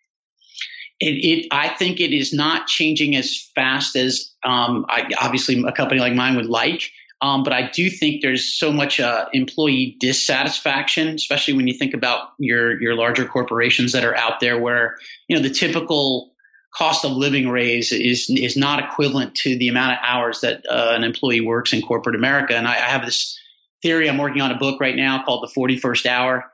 It, 1.01 1.07
it, 1.07 1.47
I 1.51 1.69
think 1.69 2.01
it 2.01 2.13
is 2.13 2.33
not 2.33 2.67
changing 2.67 3.15
as 3.17 3.37
fast 3.55 3.97
as 3.97 4.33
um, 4.45 4.85
I, 4.89 5.09
obviously 5.21 5.63
a 5.67 5.73
company 5.73 6.01
like 6.01 6.15
mine 6.15 6.37
would 6.37 6.47
like. 6.47 6.91
Um, 7.21 7.43
but 7.43 7.53
I 7.53 7.69
do 7.71 7.91
think 7.91 8.23
there's 8.23 8.45
so 8.53 8.73
much 8.73 9.01
uh, 9.01 9.27
employee 9.33 9.97
dissatisfaction, 9.99 11.09
especially 11.09 11.55
when 11.55 11.67
you 11.67 11.75
think 11.75 11.93
about 11.93 12.31
your 12.39 12.81
your 12.81 12.95
larger 12.95 13.25
corporations 13.25 13.93
that 13.93 14.05
are 14.05 14.17
out 14.17 14.41
there, 14.41 14.59
where 14.59 14.97
you 15.29 15.37
know 15.37 15.43
the 15.43 15.51
typical 15.51 16.33
cost 16.75 17.05
of 17.05 17.13
living 17.13 17.49
raise 17.49 17.91
is 17.91 18.31
is 18.31 18.57
not 18.57 18.79
equivalent 18.79 19.35
to 19.35 19.59
the 19.59 19.69
amount 19.69 19.93
of 19.93 19.99
hours 20.03 20.41
that 20.43 20.65
uh, 20.71 20.93
an 20.95 21.03
employee 21.03 21.41
works 21.41 21.73
in 21.73 21.83
corporate 21.83 22.15
America. 22.15 22.55
And 22.55 22.69
I, 22.69 22.75
I 22.75 22.89
have 22.89 23.05
this 23.05 23.37
theory. 23.83 24.09
I'm 24.09 24.19
working 24.19 24.43
on 24.43 24.53
a 24.53 24.59
book 24.59 24.81
right 24.81 24.97
now 24.97 25.25
called 25.25 25.43
The 25.43 25.61
41st 25.61 26.07
Hour, 26.07 26.51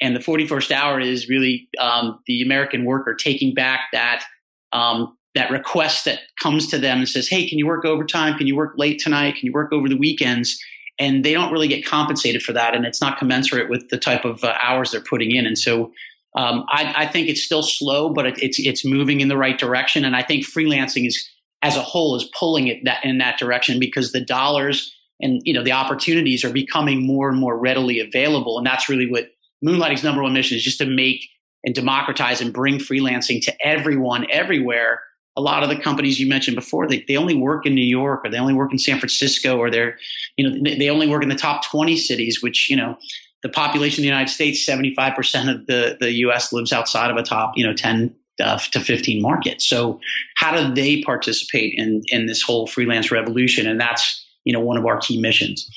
and 0.00 0.16
the 0.16 0.20
41st 0.20 0.72
hour 0.72 0.98
is 0.98 1.28
really 1.28 1.68
um, 1.78 2.18
the 2.26 2.42
American 2.42 2.84
worker 2.84 3.14
taking 3.14 3.54
back 3.54 3.80
that 3.92 4.24
um, 4.72 5.16
that 5.34 5.50
request 5.50 6.04
that 6.04 6.20
comes 6.42 6.66
to 6.68 6.78
them 6.78 6.98
and 6.98 7.08
says, 7.08 7.28
"Hey, 7.28 7.48
can 7.48 7.58
you 7.58 7.66
work 7.66 7.84
overtime? 7.84 8.36
Can 8.36 8.46
you 8.46 8.56
work 8.56 8.74
late 8.76 8.98
tonight? 8.98 9.36
Can 9.36 9.46
you 9.46 9.52
work 9.52 9.72
over 9.72 9.88
the 9.88 9.96
weekends?" 9.96 10.58
And 10.98 11.24
they 11.24 11.32
don't 11.32 11.52
really 11.52 11.68
get 11.68 11.84
compensated 11.84 12.42
for 12.42 12.52
that, 12.52 12.74
and 12.74 12.84
it's 12.84 13.00
not 13.00 13.18
commensurate 13.18 13.70
with 13.70 13.88
the 13.88 13.98
type 13.98 14.24
of 14.24 14.44
uh, 14.44 14.54
hours 14.62 14.90
they're 14.90 15.00
putting 15.00 15.30
in. 15.34 15.46
And 15.46 15.56
so, 15.56 15.92
um, 16.36 16.64
I, 16.68 16.94
I, 16.98 17.06
think 17.06 17.28
it's 17.28 17.42
still 17.42 17.62
slow, 17.62 18.10
but 18.10 18.26
it, 18.26 18.42
it's 18.42 18.58
it's 18.58 18.84
moving 18.84 19.20
in 19.20 19.28
the 19.28 19.36
right 19.36 19.58
direction. 19.58 20.04
And 20.04 20.14
I 20.14 20.22
think 20.22 20.44
freelancing 20.44 21.06
is, 21.06 21.28
as 21.62 21.76
a 21.76 21.82
whole, 21.82 22.16
is 22.16 22.28
pulling 22.38 22.68
it 22.68 22.84
that, 22.84 23.04
in 23.04 23.18
that 23.18 23.38
direction 23.38 23.80
because 23.80 24.12
the 24.12 24.24
dollars 24.24 24.94
and 25.20 25.40
you 25.44 25.54
know 25.54 25.62
the 25.62 25.72
opportunities 25.72 26.44
are 26.44 26.52
becoming 26.52 27.06
more 27.06 27.28
and 27.28 27.38
more 27.38 27.58
readily 27.58 28.00
available. 28.00 28.58
And 28.58 28.66
that's 28.66 28.88
really 28.88 29.10
what 29.10 29.30
Moonlighting's 29.62 30.04
number 30.04 30.22
one 30.22 30.32
mission 30.32 30.56
is: 30.56 30.64
just 30.64 30.78
to 30.78 30.86
make 30.86 31.24
and 31.64 31.74
democratize 31.74 32.40
and 32.40 32.52
bring 32.52 32.78
freelancing 32.78 33.40
to 33.42 33.66
everyone 33.66 34.26
everywhere 34.30 35.00
a 35.40 35.42
lot 35.42 35.62
of 35.62 35.70
the 35.70 35.76
companies 35.76 36.20
you 36.20 36.28
mentioned 36.28 36.54
before, 36.54 36.86
they, 36.86 37.02
they 37.08 37.16
only 37.16 37.34
work 37.34 37.64
in 37.64 37.74
New 37.74 37.80
York 37.80 38.20
or 38.24 38.30
they 38.30 38.38
only 38.38 38.52
work 38.52 38.72
in 38.72 38.78
San 38.78 38.98
Francisco 38.98 39.56
or 39.56 39.70
they're, 39.70 39.96
you 40.36 40.48
know, 40.48 40.74
they, 40.76 40.90
only 40.90 41.08
work 41.08 41.22
in 41.22 41.30
the 41.30 41.34
top 41.34 41.64
20 41.64 41.96
cities, 41.96 42.42
which, 42.42 42.68
you 42.68 42.76
know, 42.76 42.98
the 43.42 43.48
population 43.48 44.02
of 44.02 44.02
the 44.02 44.08
United 44.08 44.30
States, 44.30 44.68
75% 44.68 45.16
of 45.52 45.66
the, 45.66 45.96
the 45.98 46.12
US 46.26 46.52
lives 46.52 46.74
outside 46.74 47.10
of 47.10 47.16
a 47.16 47.22
top, 47.22 47.52
you 47.56 47.66
know, 47.66 47.72
10 47.72 48.14
uh, 48.38 48.58
to 48.58 48.80
15 48.80 49.22
market. 49.22 49.62
So 49.62 49.98
how 50.36 50.54
do 50.54 50.74
they 50.74 51.02
participate 51.02 51.72
in, 51.74 52.02
in 52.08 52.26
this 52.26 52.42
whole 52.42 52.66
freelance 52.66 53.10
revolution? 53.10 53.66
And 53.66 53.80
that's, 53.80 54.22
you 54.44 54.52
know, 54.52 54.60
one 54.60 54.76
of 54.76 54.84
our 54.84 54.98
key 54.98 55.18
missions. 55.18 55.70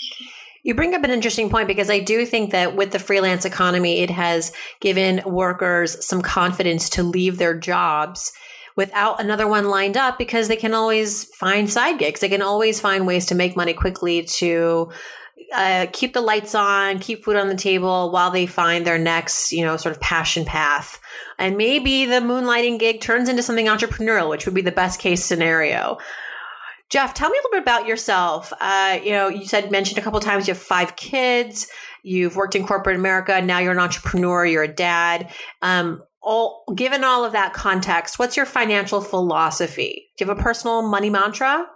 You 0.63 0.75
bring 0.75 0.93
up 0.93 1.05
an 1.05 1.11
interesting 1.11 1.49
point 1.49 1.67
because 1.67 1.89
I 1.89 1.99
do 1.99 2.25
think 2.25 2.51
that 2.51 2.75
with 2.75 2.91
the 2.91 2.99
freelance 2.99 3.45
economy, 3.45 3.99
it 3.99 4.09
has 4.09 4.51
given 4.81 5.21
workers 5.25 6.05
some 6.05 6.21
confidence 6.21 6.89
to 6.91 7.03
leave 7.03 7.37
their 7.37 7.57
jobs 7.57 8.33
without 8.75 9.19
another 9.19 9.47
one 9.47 9.69
lined 9.69 9.97
up 9.97 10.17
because 10.17 10.47
they 10.47 10.55
can 10.55 10.73
always 10.73 11.25
find 11.35 11.69
side 11.69 11.99
gigs. 11.99 12.19
They 12.19 12.29
can 12.29 12.41
always 12.41 12.79
find 12.79 13.07
ways 13.07 13.25
to 13.27 13.35
make 13.35 13.55
money 13.55 13.73
quickly 13.73 14.23
to 14.23 14.91
uh, 15.53 15.87
keep 15.93 16.13
the 16.13 16.21
lights 16.21 16.55
on, 16.55 16.99
keep 16.99 17.23
food 17.23 17.35
on 17.35 17.47
the 17.47 17.55
table 17.55 18.11
while 18.11 18.31
they 18.31 18.45
find 18.45 18.85
their 18.85 18.97
next, 18.97 19.51
you 19.51 19.63
know, 19.63 19.77
sort 19.77 19.95
of 19.95 20.01
passion 20.01 20.45
path. 20.45 20.99
And 21.37 21.57
maybe 21.57 22.05
the 22.05 22.15
moonlighting 22.15 22.79
gig 22.79 23.01
turns 23.01 23.29
into 23.29 23.43
something 23.43 23.67
entrepreneurial, 23.67 24.29
which 24.29 24.45
would 24.45 24.55
be 24.55 24.61
the 24.61 24.71
best 24.71 24.99
case 24.99 25.23
scenario. 25.23 25.97
Jeff, 26.89 27.13
tell 27.13 27.29
me 27.29 27.37
a 27.37 27.41
little 27.41 27.51
bit 27.51 27.61
about 27.63 27.87
yourself. 27.87 28.53
Uh, 28.59 28.99
you 29.03 29.11
know, 29.11 29.27
you 29.27 29.45
said 29.45 29.71
mentioned 29.71 29.97
a 29.97 30.01
couple 30.01 30.19
times 30.19 30.47
you 30.47 30.53
have 30.53 30.61
five 30.61 30.95
kids. 30.95 31.67
You've 32.03 32.35
worked 32.35 32.55
in 32.55 32.67
corporate 32.67 32.97
America. 32.97 33.41
Now 33.41 33.59
you're 33.59 33.71
an 33.71 33.79
entrepreneur. 33.79 34.45
You're 34.45 34.63
a 34.63 34.67
dad. 34.67 35.31
Um, 35.61 36.03
all 36.23 36.63
given 36.73 37.03
all 37.03 37.25
of 37.25 37.33
that 37.33 37.53
context, 37.53 38.17
what's 38.17 38.37
your 38.37 38.45
financial 38.45 39.01
philosophy? 39.01 40.09
Do 40.17 40.25
you 40.25 40.29
have 40.29 40.39
a 40.39 40.41
personal 40.41 40.81
money 40.81 41.09
mantra? 41.09 41.67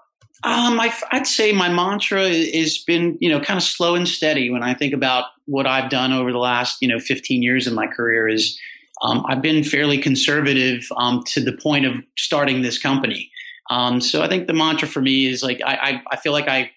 Um, 0.44 0.80
I, 0.80 0.94
would 1.14 1.28
say 1.28 1.52
my 1.52 1.68
mantra 1.68 2.30
has 2.30 2.78
been, 2.78 3.18
you 3.20 3.30
know, 3.30 3.40
kind 3.40 3.58
of 3.58 3.64
slow 3.64 3.96
and 3.96 4.08
steady. 4.08 4.50
When 4.50 4.64
I 4.64 4.74
think 4.74 4.94
about 4.94 5.26
what 5.46 5.66
I've 5.66 5.90
done 5.90 6.14
over 6.14 6.32
the 6.32 6.38
last, 6.38 6.82
you 6.82 6.88
know, 6.88 7.00
15 7.00 7.42
years 7.42 7.66
in 7.66 7.74
my 7.74 7.88
career, 7.88 8.28
is 8.28 8.58
um, 9.02 9.26
I've 9.28 9.42
been 9.42 9.64
fairly 9.64 9.98
conservative 9.98 10.88
um, 10.96 11.24
to 11.28 11.42
the 11.42 11.54
point 11.54 11.86
of 11.86 11.96
starting 12.18 12.62
this 12.62 12.78
company. 12.78 13.32
Um, 13.70 14.00
so 14.00 14.22
I 14.22 14.28
think 14.28 14.48
the 14.48 14.54
mantra 14.54 14.88
for 14.88 15.02
me 15.02 15.26
is 15.26 15.44
like 15.44 15.60
I, 15.66 15.76
I, 15.76 16.02
I 16.12 16.16
feel 16.18 16.32
like 16.32 16.48
I 16.48 16.72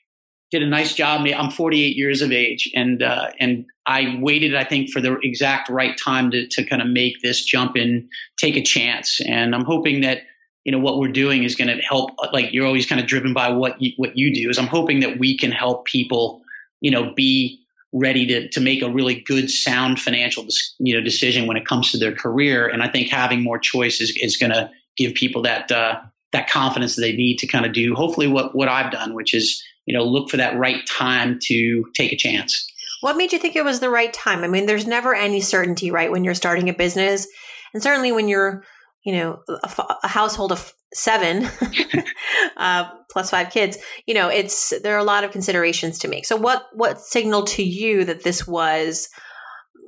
did 0.51 0.63
a 0.63 0.67
nice 0.67 0.95
job. 0.95 1.27
I'm 1.27 1.51
48 1.51 1.97
years 1.97 2.23
of 2.23 2.33
age, 2.33 2.69
and 2.75 3.03
uh, 3.03 3.31
and 3.39 3.67
I 3.87 4.19
waited, 4.21 4.55
I 4.55 4.65
think, 4.65 4.91
for 4.91 5.01
the 5.01 5.19
exact 5.23 5.69
right 5.69 5.97
time 5.97 6.31
to 6.33 6.47
to 6.49 6.65
kind 6.65 6.83
of 6.83 6.89
make 6.89 7.23
this 7.23 7.45
jump 7.45 7.77
and 7.77 8.09
take 8.37 8.57
a 8.57 8.63
chance. 8.63 9.21
And 9.27 9.55
I'm 9.55 9.65
hoping 9.65 10.01
that 10.01 10.23
you 10.65 10.73
know 10.73 10.79
what 10.79 10.99
we're 10.99 11.13
doing 11.13 11.45
is 11.45 11.55
going 11.55 11.69
to 11.69 11.83
help. 11.83 12.11
Like 12.33 12.53
you're 12.53 12.67
always 12.67 12.87
kind 12.87 13.01
of 13.01 13.07
driven 13.07 13.33
by 13.33 13.49
what 13.51 13.81
you, 13.81 13.93
what 13.97 14.17
you 14.17 14.35
do. 14.35 14.51
Is 14.51 14.59
I'm 14.59 14.67
hoping 14.67 15.01
that 15.01 15.19
we 15.19 15.37
can 15.37 15.53
help 15.53 15.85
people, 15.87 16.43
you 16.81 16.91
know, 16.91 17.15
be 17.15 17.61
ready 17.93 18.27
to 18.27 18.49
to 18.49 18.61
make 18.61 18.83
a 18.83 18.91
really 18.91 19.21
good, 19.21 19.51
sound 19.51 20.01
financial 20.01 20.47
you 20.81 20.95
know 20.95 21.01
decision 21.01 21.47
when 21.47 21.57
it 21.57 21.67
comes 21.67 21.93
to 21.93 21.99
their 21.99 22.15
career. 22.15 22.67
And 22.67 22.83
I 22.83 22.89
think 22.89 23.09
having 23.09 23.43
more 23.43 23.59
choices 23.59 24.11
is, 24.11 24.19
is 24.21 24.37
going 24.37 24.53
to 24.53 24.69
give 24.97 25.15
people 25.15 25.43
that 25.43 25.71
uh, 25.71 26.01
that 26.33 26.51
confidence 26.51 26.97
that 26.97 27.03
they 27.03 27.13
need 27.13 27.39
to 27.39 27.47
kind 27.47 27.65
of 27.65 27.73
do. 27.73 27.95
Hopefully, 27.95 28.27
what 28.27 28.55
what 28.55 28.69
I've 28.69 28.91
done, 28.91 29.15
which 29.15 29.33
is 29.33 29.63
you 29.87 29.97
know, 29.97 30.05
look 30.05 30.31
for 30.31 30.37
that 30.37 30.57
right 30.59 30.87
time 30.87 31.39
to 31.43 31.85
take 31.97 32.13
a 32.13 32.17
chance. 32.17 32.67
What 33.01 33.17
made 33.17 33.33
you 33.33 33.39
think 33.39 33.57
it 33.57 33.65
was 33.65 33.81
the 33.81 33.91
right 33.91 34.13
time? 34.13 34.45
I 34.45 34.49
mean, 34.49 34.67
there's 34.67 34.87
never 34.87 35.15
any 35.15 35.41
certainty, 35.41 35.91
right, 35.91 36.11
when 36.11 36.23
you're 36.23 36.35
starting 36.35 36.69
a 36.69 36.75
business. 36.75 37.27
And 37.73 37.83
certainly 37.83 38.13
when 38.13 38.29
you're, 38.29 38.63
you 39.05 39.15
know, 39.15 39.41
a, 39.49 39.97
a 40.05 40.09
household 40.09 40.53
of 40.53 40.73
seven 40.93 41.49
uh, 42.57 42.91
plus 43.11 43.31
five 43.31 43.51
kids, 43.51 43.79
you 44.07 44.15
know, 44.15 44.29
it's, 44.29 44.79
there 44.83 44.95
are 44.95 44.99
a 45.01 45.05
lot 45.05 45.25
of 45.25 45.33
considerations 45.33 45.99
to 46.01 46.09
make. 46.09 46.27
So 46.27 46.37
what, 46.37 46.67
what 46.75 47.01
signaled 47.01 47.47
to 47.49 47.63
you 47.63 48.05
that 48.05 48.23
this 48.23 48.47
was, 48.47 49.09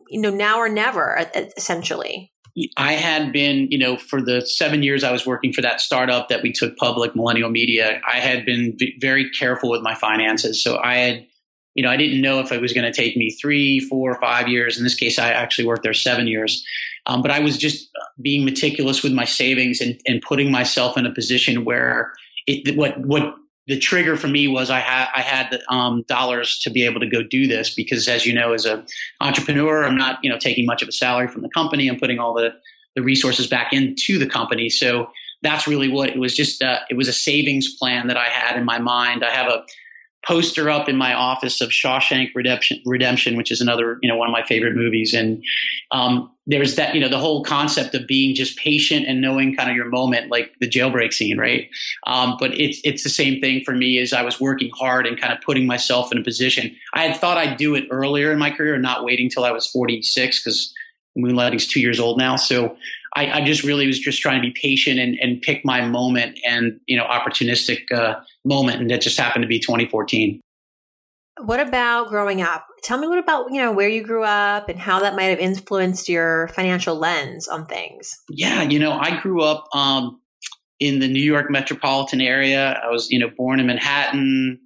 you 0.08 0.20
know, 0.20 0.30
now 0.30 0.58
or 0.58 0.68
never 0.68 1.26
essentially? 1.56 2.31
I 2.76 2.92
had 2.92 3.32
been, 3.32 3.70
you 3.70 3.78
know, 3.78 3.96
for 3.96 4.20
the 4.20 4.44
seven 4.44 4.82
years 4.82 5.04
I 5.04 5.12
was 5.12 5.26
working 5.26 5.52
for 5.52 5.62
that 5.62 5.80
startup 5.80 6.28
that 6.28 6.42
we 6.42 6.52
took 6.52 6.76
public, 6.76 7.16
Millennial 7.16 7.50
Media, 7.50 8.00
I 8.06 8.18
had 8.18 8.44
been 8.44 8.76
v- 8.76 8.96
very 9.00 9.30
careful 9.30 9.70
with 9.70 9.80
my 9.82 9.94
finances. 9.94 10.62
So 10.62 10.78
I 10.82 10.96
had, 10.96 11.26
you 11.74 11.82
know, 11.82 11.88
I 11.88 11.96
didn't 11.96 12.20
know 12.20 12.40
if 12.40 12.52
it 12.52 12.60
was 12.60 12.74
going 12.74 12.84
to 12.84 12.92
take 12.92 13.16
me 13.16 13.30
three, 13.30 13.80
four, 13.80 14.20
five 14.20 14.48
years. 14.48 14.76
In 14.76 14.84
this 14.84 14.94
case, 14.94 15.18
I 15.18 15.30
actually 15.30 15.66
worked 15.66 15.82
there 15.82 15.94
seven 15.94 16.26
years. 16.26 16.62
Um, 17.06 17.22
but 17.22 17.30
I 17.30 17.40
was 17.40 17.56
just 17.56 17.88
being 18.20 18.44
meticulous 18.44 19.02
with 19.02 19.12
my 19.12 19.24
savings 19.24 19.80
and, 19.80 19.98
and 20.06 20.20
putting 20.20 20.50
myself 20.50 20.98
in 20.98 21.06
a 21.06 21.12
position 21.12 21.64
where 21.64 22.12
it, 22.46 22.76
what 22.76 22.98
what 23.00 23.34
the 23.66 23.78
trigger 23.78 24.16
for 24.16 24.28
me 24.28 24.48
was 24.48 24.70
I 24.70 24.80
had 24.80 25.08
I 25.14 25.20
had 25.20 25.50
the 25.50 25.72
um, 25.72 26.02
dollars 26.08 26.58
to 26.60 26.70
be 26.70 26.84
able 26.84 27.00
to 27.00 27.08
go 27.08 27.22
do 27.22 27.46
this 27.46 27.74
because, 27.74 28.08
as 28.08 28.26
you 28.26 28.34
know, 28.34 28.52
as 28.52 28.64
an 28.64 28.84
entrepreneur, 29.20 29.84
I'm 29.84 29.96
not 29.96 30.18
you 30.22 30.30
know 30.30 30.38
taking 30.38 30.66
much 30.66 30.82
of 30.82 30.88
a 30.88 30.92
salary 30.92 31.28
from 31.28 31.42
the 31.42 31.48
company. 31.50 31.88
I'm 31.88 31.98
putting 31.98 32.18
all 32.18 32.34
the 32.34 32.50
the 32.96 33.02
resources 33.02 33.46
back 33.46 33.72
into 33.72 34.18
the 34.18 34.26
company. 34.26 34.68
So 34.68 35.08
that's 35.42 35.66
really 35.66 35.88
what 35.88 36.10
it 36.10 36.18
was. 36.18 36.34
Just 36.34 36.62
uh, 36.62 36.80
it 36.90 36.96
was 36.96 37.08
a 37.08 37.12
savings 37.12 37.74
plan 37.76 38.08
that 38.08 38.16
I 38.16 38.26
had 38.26 38.56
in 38.56 38.64
my 38.64 38.78
mind. 38.78 39.24
I 39.24 39.30
have 39.30 39.48
a 39.48 39.64
poster 40.26 40.70
up 40.70 40.88
in 40.88 40.96
my 40.96 41.14
office 41.14 41.60
of 41.60 41.70
Shawshank 41.70 42.30
Redemption, 42.34 42.80
Redemption, 42.86 43.36
which 43.36 43.50
is 43.50 43.60
another, 43.60 43.98
you 44.02 44.08
know, 44.08 44.16
one 44.16 44.28
of 44.28 44.32
my 44.32 44.44
favorite 44.44 44.76
movies. 44.76 45.12
And 45.14 45.42
um, 45.90 46.30
there's 46.46 46.74
that, 46.74 46.94
you 46.94 47.00
know, 47.00 47.08
the 47.08 47.18
whole 47.18 47.44
concept 47.44 47.94
of 47.94 48.06
being 48.06 48.34
just 48.34 48.58
patient 48.58 49.06
and 49.06 49.20
knowing 49.20 49.54
kind 49.54 49.70
of 49.70 49.76
your 49.76 49.88
moment, 49.88 50.30
like 50.30 50.52
the 50.60 50.68
jailbreak 50.68 51.12
scene, 51.12 51.38
right? 51.38 51.68
Um, 52.06 52.36
but 52.38 52.58
it's 52.58 52.80
it's 52.82 53.04
the 53.04 53.10
same 53.10 53.40
thing 53.40 53.62
for 53.64 53.72
me 53.72 53.98
as 53.98 54.12
I 54.12 54.22
was 54.22 54.40
working 54.40 54.70
hard 54.74 55.06
and 55.06 55.20
kind 55.20 55.32
of 55.32 55.40
putting 55.40 55.66
myself 55.66 56.10
in 56.10 56.18
a 56.18 56.24
position. 56.24 56.74
I 56.94 57.04
had 57.04 57.16
thought 57.20 57.38
I'd 57.38 57.58
do 57.58 57.74
it 57.76 57.84
earlier 57.90 58.32
in 58.32 58.38
my 58.38 58.50
career, 58.50 58.76
not 58.78 59.04
waiting 59.04 59.30
till 59.30 59.44
I 59.44 59.52
was 59.52 59.68
46 59.68 60.42
because 60.42 60.74
Moonlighting's 61.16 61.66
two 61.66 61.80
years 61.80 62.00
old 62.00 62.18
now. 62.18 62.36
So 62.36 62.76
I, 63.14 63.40
I, 63.40 63.44
just 63.44 63.62
really 63.62 63.86
was 63.86 63.98
just 63.98 64.22
trying 64.22 64.40
to 64.40 64.48
be 64.48 64.54
patient 64.60 64.98
and, 64.98 65.18
and 65.20 65.40
pick 65.42 65.64
my 65.64 65.82
moment 65.82 66.38
and 66.48 66.80
you 66.86 66.96
know 66.96 67.04
opportunistic 67.04 67.90
uh, 67.92 68.20
moment, 68.44 68.80
and 68.80 68.90
that 68.90 69.02
just 69.02 69.18
happened 69.18 69.42
to 69.42 69.48
be 69.48 69.60
2014. 69.60 70.40
What 71.40 71.60
about 71.60 72.08
growing 72.08 72.42
up? 72.42 72.66
Tell 72.82 72.98
me 72.98 73.06
what 73.06 73.18
about 73.18 73.46
you 73.50 73.60
know 73.60 73.72
where 73.72 73.88
you 73.88 74.02
grew 74.02 74.24
up 74.24 74.68
and 74.68 74.78
how 74.78 75.00
that 75.00 75.16
might 75.16 75.24
have 75.24 75.38
influenced 75.38 76.08
your 76.08 76.48
financial 76.48 76.96
lens 76.96 77.48
on 77.48 77.66
things. 77.66 78.18
Yeah, 78.28 78.62
you 78.62 78.78
know, 78.78 78.92
I 78.92 79.18
grew 79.20 79.42
up 79.42 79.66
um, 79.74 80.20
in 80.78 80.98
the 80.98 81.08
New 81.08 81.22
York 81.22 81.50
metropolitan 81.50 82.20
area. 82.20 82.80
I 82.84 82.90
was 82.90 83.10
you 83.10 83.18
know 83.18 83.30
born 83.36 83.60
in 83.60 83.66
Manhattan, 83.66 84.60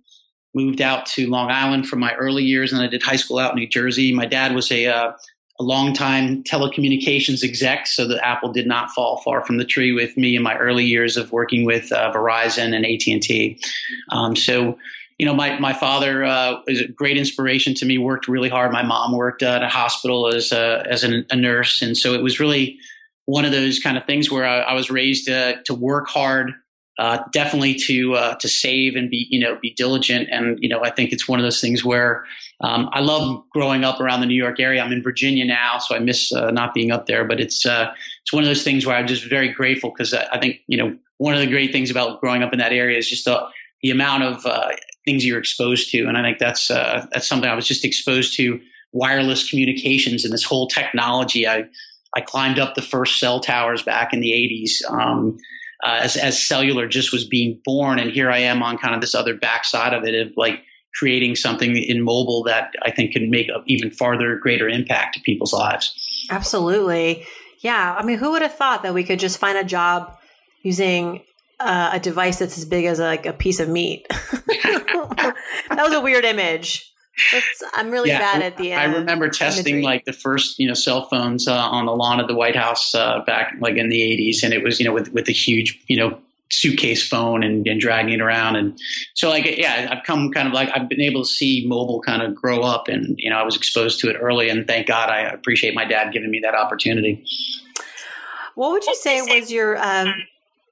moved 0.54 0.80
out 0.80 1.06
to 1.06 1.28
Long 1.28 1.50
Island 1.50 1.86
for 1.86 1.96
my 1.96 2.14
early 2.14 2.42
years, 2.42 2.72
and 2.72 2.82
I 2.82 2.88
did 2.88 3.02
high 3.02 3.16
school 3.16 3.38
out 3.38 3.52
in 3.52 3.58
New 3.58 3.68
Jersey. 3.68 4.12
My 4.12 4.26
dad 4.26 4.54
was 4.54 4.72
a 4.72 4.86
uh, 4.86 5.12
a 5.58 5.62
longtime 5.62 6.42
telecommunications 6.44 7.42
exec, 7.42 7.86
so 7.86 8.06
the 8.06 8.24
apple 8.26 8.52
did 8.52 8.66
not 8.66 8.90
fall 8.90 9.18
far 9.18 9.44
from 9.44 9.56
the 9.58 9.64
tree 9.64 9.92
with 9.92 10.16
me 10.16 10.36
in 10.36 10.42
my 10.42 10.56
early 10.56 10.84
years 10.84 11.16
of 11.16 11.32
working 11.32 11.64
with 11.64 11.90
uh, 11.92 12.12
Verizon 12.12 12.74
and 12.74 12.84
AT 12.84 13.06
and 13.06 13.22
T. 13.22 13.58
Um, 14.10 14.36
so, 14.36 14.78
you 15.18 15.26
know, 15.26 15.34
my 15.34 15.58
my 15.58 15.72
father 15.72 16.24
uh, 16.24 16.56
was 16.66 16.80
a 16.80 16.88
great 16.88 17.16
inspiration 17.16 17.74
to 17.74 17.86
me. 17.86 17.98
Worked 17.98 18.28
really 18.28 18.48
hard. 18.48 18.72
My 18.72 18.82
mom 18.82 19.16
worked 19.16 19.42
at 19.42 19.62
a 19.62 19.68
hospital 19.68 20.28
as 20.28 20.52
a, 20.52 20.84
as 20.88 21.04
an, 21.04 21.26
a 21.30 21.36
nurse, 21.36 21.82
and 21.82 21.96
so 21.96 22.14
it 22.14 22.22
was 22.22 22.38
really 22.38 22.78
one 23.24 23.44
of 23.44 23.52
those 23.52 23.78
kind 23.78 23.96
of 23.96 24.04
things 24.04 24.30
where 24.30 24.46
I, 24.46 24.60
I 24.60 24.72
was 24.74 24.90
raised 24.90 25.28
uh, 25.28 25.54
to 25.64 25.74
work 25.74 26.08
hard 26.08 26.52
uh, 26.98 27.18
definitely 27.30 27.74
to 27.74 28.14
uh, 28.14 28.34
to 28.36 28.48
save 28.48 28.96
and 28.96 29.10
be 29.10 29.26
you 29.30 29.38
know 29.38 29.58
be 29.60 29.74
diligent 29.74 30.28
and 30.30 30.58
you 30.62 30.68
know 30.68 30.82
I 30.82 30.90
think 30.90 31.12
it's 31.12 31.28
one 31.28 31.38
of 31.38 31.44
those 31.44 31.60
things 31.60 31.84
where 31.84 32.24
um, 32.62 32.88
I 32.92 33.00
love 33.00 33.44
growing 33.50 33.84
up 33.84 34.00
around 34.00 34.20
the 34.20 34.26
New 34.26 34.34
York 34.34 34.58
area. 34.58 34.82
I'm 34.82 34.92
in 34.92 35.02
Virginia 35.02 35.44
now, 35.44 35.78
so 35.78 35.94
I 35.94 35.98
miss 35.98 36.32
uh, 36.32 36.50
not 36.50 36.72
being 36.72 36.90
up 36.90 37.06
there. 37.06 37.24
But 37.26 37.38
it's 37.38 37.66
uh, 37.66 37.92
it's 38.22 38.32
one 38.32 38.44
of 38.44 38.48
those 38.48 38.62
things 38.62 38.86
where 38.86 38.96
I'm 38.96 39.06
just 39.06 39.28
very 39.28 39.48
grateful 39.48 39.90
because 39.90 40.14
I, 40.14 40.26
I, 40.32 40.40
think 40.40 40.60
you 40.68 40.78
know 40.78 40.96
one 41.18 41.34
of 41.34 41.40
the 41.40 41.46
great 41.46 41.70
things 41.70 41.90
about 41.90 42.20
growing 42.20 42.42
up 42.42 42.54
in 42.54 42.58
that 42.60 42.72
area 42.72 42.96
is 42.96 43.08
just 43.08 43.26
the 43.26 43.46
the 43.82 43.90
amount 43.90 44.22
of 44.22 44.46
uh, 44.46 44.70
things 45.06 45.24
you're 45.24 45.38
exposed 45.38 45.90
to, 45.92 46.04
and 46.06 46.18
I 46.18 46.22
think 46.22 46.38
that's 46.38 46.70
uh, 46.70 47.06
that's 47.12 47.26
something 47.26 47.48
I 47.48 47.54
was 47.54 47.66
just 47.66 47.84
exposed 47.84 48.34
to 48.36 48.60
wireless 48.92 49.48
communications 49.48 50.24
and 50.24 50.32
this 50.32 50.44
whole 50.44 50.68
technology. 50.68 51.48
I 51.48 51.64
I 52.14 52.20
climbed 52.20 52.58
up 52.58 52.74
the 52.74 52.82
first 52.82 53.18
cell 53.18 53.40
towers 53.40 53.82
back 53.82 54.12
in 54.12 54.20
the 54.20 54.32
80s. 54.32 54.90
Um, 54.92 55.38
uh, 55.84 56.00
as, 56.02 56.16
as 56.16 56.42
cellular 56.42 56.88
just 56.88 57.12
was 57.12 57.26
being 57.26 57.60
born. 57.64 57.98
And 57.98 58.10
here 58.10 58.30
I 58.30 58.38
am 58.38 58.62
on 58.62 58.78
kind 58.78 58.94
of 58.94 59.00
this 59.00 59.14
other 59.14 59.34
backside 59.34 59.92
of 59.92 60.04
it 60.04 60.14
of 60.14 60.32
like 60.36 60.62
creating 60.94 61.36
something 61.36 61.76
in 61.76 62.02
mobile 62.02 62.42
that 62.44 62.72
I 62.82 62.90
think 62.90 63.12
can 63.12 63.30
make 63.30 63.48
an 63.48 63.62
even 63.66 63.90
farther 63.90 64.36
greater 64.36 64.68
impact 64.68 65.14
to 65.14 65.20
people's 65.20 65.52
lives. 65.52 65.94
Absolutely. 66.30 67.26
Yeah. 67.60 67.94
I 67.98 68.04
mean, 68.04 68.18
who 68.18 68.30
would 68.30 68.42
have 68.42 68.54
thought 68.54 68.82
that 68.82 68.94
we 68.94 69.04
could 69.04 69.18
just 69.18 69.38
find 69.38 69.58
a 69.58 69.64
job 69.64 70.16
using 70.62 71.22
uh, 71.60 71.90
a 71.92 72.00
device 72.00 72.38
that's 72.38 72.58
as 72.58 72.64
big 72.64 72.84
as 72.84 72.98
like 72.98 73.26
a 73.26 73.32
piece 73.32 73.60
of 73.60 73.68
meat? 73.68 74.06
that 74.10 75.34
was 75.70 75.92
a 75.92 76.00
weird 76.00 76.24
image. 76.24 76.92
It's, 77.32 77.62
I'm 77.74 77.90
really 77.90 78.10
yeah, 78.10 78.18
bad 78.18 78.42
at 78.42 78.56
the. 78.58 78.74
Uh, 78.74 78.80
I 78.80 78.84
remember 78.84 79.28
testing 79.28 79.76
imagery. 79.76 79.82
like 79.82 80.04
the 80.04 80.12
first, 80.12 80.58
you 80.58 80.68
know, 80.68 80.74
cell 80.74 81.06
phones 81.08 81.48
uh, 81.48 81.54
on 81.54 81.86
the 81.86 81.92
lawn 81.92 82.20
of 82.20 82.28
the 82.28 82.34
White 82.34 82.56
House 82.56 82.94
uh, 82.94 83.20
back 83.26 83.54
like 83.60 83.76
in 83.76 83.88
the 83.88 84.00
80s, 84.00 84.42
and 84.42 84.52
it 84.52 84.62
was, 84.62 84.78
you 84.78 84.84
know, 84.84 84.92
with 84.92 85.12
with 85.12 85.28
a 85.28 85.32
huge, 85.32 85.82
you 85.86 85.96
know, 85.96 86.18
suitcase 86.50 87.06
phone 87.06 87.42
and, 87.42 87.66
and 87.66 87.80
dragging 87.80 88.12
it 88.12 88.20
around, 88.20 88.56
and 88.56 88.78
so 89.14 89.30
like 89.30 89.46
yeah, 89.56 89.88
I've 89.90 90.04
come 90.04 90.30
kind 90.30 90.46
of 90.46 90.52
like 90.52 90.68
I've 90.74 90.90
been 90.90 91.00
able 91.00 91.22
to 91.22 91.28
see 91.28 91.66
mobile 91.66 92.02
kind 92.02 92.20
of 92.20 92.34
grow 92.34 92.60
up, 92.60 92.88
and 92.88 93.14
you 93.18 93.30
know, 93.30 93.36
I 93.36 93.42
was 93.42 93.56
exposed 93.56 93.98
to 94.00 94.10
it 94.10 94.16
early, 94.20 94.50
and 94.50 94.66
thank 94.66 94.86
God 94.86 95.08
I 95.08 95.20
appreciate 95.20 95.74
my 95.74 95.86
dad 95.86 96.12
giving 96.12 96.30
me 96.30 96.40
that 96.40 96.54
opportunity. 96.54 97.24
What 98.56 98.72
would 98.72 98.84
you 98.84 98.94
say 98.94 99.22
was 99.22 99.50
your 99.50 99.78
um, 99.82 100.12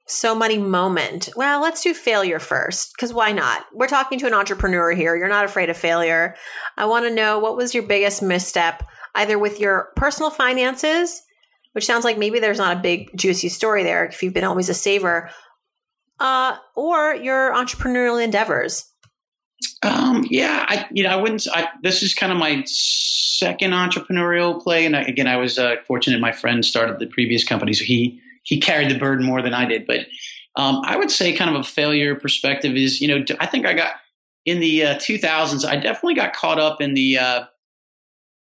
so 0.07 0.35
money 0.35 0.57
moment. 0.57 1.29
Well, 1.35 1.61
let's 1.61 1.81
do 1.81 1.93
failure 1.93 2.39
first 2.39 2.93
because 2.95 3.13
why 3.13 3.31
not? 3.31 3.65
We're 3.73 3.87
talking 3.87 4.19
to 4.19 4.27
an 4.27 4.33
entrepreneur 4.33 4.91
here. 4.91 5.15
You're 5.15 5.27
not 5.27 5.45
afraid 5.45 5.69
of 5.69 5.77
failure. 5.77 6.35
I 6.77 6.85
want 6.85 7.05
to 7.05 7.13
know 7.13 7.39
what 7.39 7.57
was 7.57 7.73
your 7.73 7.83
biggest 7.83 8.21
misstep, 8.21 8.83
either 9.15 9.39
with 9.39 9.59
your 9.59 9.89
personal 9.95 10.29
finances, 10.29 11.23
which 11.71 11.85
sounds 11.85 12.05
like 12.05 12.17
maybe 12.17 12.39
there's 12.39 12.59
not 12.59 12.77
a 12.77 12.81
big 12.81 13.17
juicy 13.17 13.49
story 13.49 13.83
there 13.83 14.05
if 14.05 14.21
you've 14.21 14.33
been 14.33 14.43
always 14.43 14.69
a 14.69 14.73
saver, 14.75 15.31
uh, 16.19 16.55
or 16.75 17.15
your 17.15 17.53
entrepreneurial 17.53 18.23
endeavors. 18.23 18.85
Um, 19.81 20.25
yeah, 20.29 20.65
I 20.67 20.85
you 20.91 21.03
know 21.03 21.09
I 21.09 21.15
wouldn't. 21.15 21.47
I, 21.51 21.67
this 21.81 22.03
is 22.03 22.13
kind 22.13 22.31
of 22.31 22.37
my 22.37 22.63
second 22.65 23.71
entrepreneurial 23.71 24.61
play, 24.61 24.85
and 24.85 24.95
I, 24.95 25.01
again, 25.01 25.27
I 25.27 25.37
was 25.37 25.57
uh, 25.57 25.75
fortunate. 25.87 26.19
My 26.19 26.31
friend 26.31 26.63
started 26.63 26.99
the 26.99 27.07
previous 27.07 27.43
company, 27.43 27.73
so 27.73 27.83
he 27.83 28.21
he 28.45 28.59
carried 28.59 28.89
the 28.89 28.97
burden 28.97 29.25
more 29.25 29.41
than 29.41 29.53
I 29.53 29.65
did. 29.65 29.85
But 29.85 30.01
um, 30.55 30.81
I 30.85 30.95
would 30.95 31.11
say, 31.11 31.33
kind 31.33 31.53
of 31.53 31.59
a 31.59 31.63
failure 31.63 32.15
perspective 32.15 32.75
is, 32.75 33.01
you 33.01 33.07
know, 33.07 33.25
I 33.39 33.45
think 33.45 33.65
I 33.65 33.73
got 33.73 33.95
in 34.45 34.59
the 34.59 34.83
uh, 34.83 34.95
2000s. 34.95 35.67
I 35.67 35.75
definitely 35.75 36.15
got 36.15 36.33
caught 36.33 36.59
up 36.59 36.79
in 36.79 36.93
the, 36.93 37.17
uh, 37.17 37.45